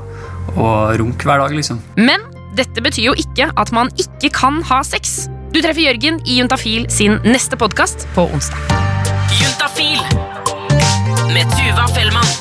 å 0.55 0.73
runke 1.03 1.27
hver 1.27 1.43
dag, 1.43 1.59
liksom. 1.59 1.83
Men 1.99 2.23
dette 2.55 2.79
betyr 2.85 3.11
jo 3.11 3.19
ikke 3.27 3.51
at 3.59 3.75
man 3.75 3.91
ikke 3.99 4.31
kan 4.31 4.63
ha 4.71 4.85
sex. 4.87 5.25
Du 5.53 5.59
treffer 5.61 5.83
Jørgen 5.83 6.15
i 6.25 6.39
Juntafil 6.39 6.87
sin 6.89 7.19
neste 7.29 7.57
podkast 7.61 8.07
på 8.15 8.23
onsdag. 8.25 8.57
Juntafil 9.37 10.01
med 11.29 11.53
Tuva 11.53 11.85
Fellmann. 11.93 12.33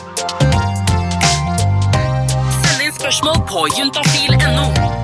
Send 2.63 2.89
inn 2.89 2.97
spørsmål 2.97 3.45
på 3.53 3.69
juntafil.no. 3.77 5.02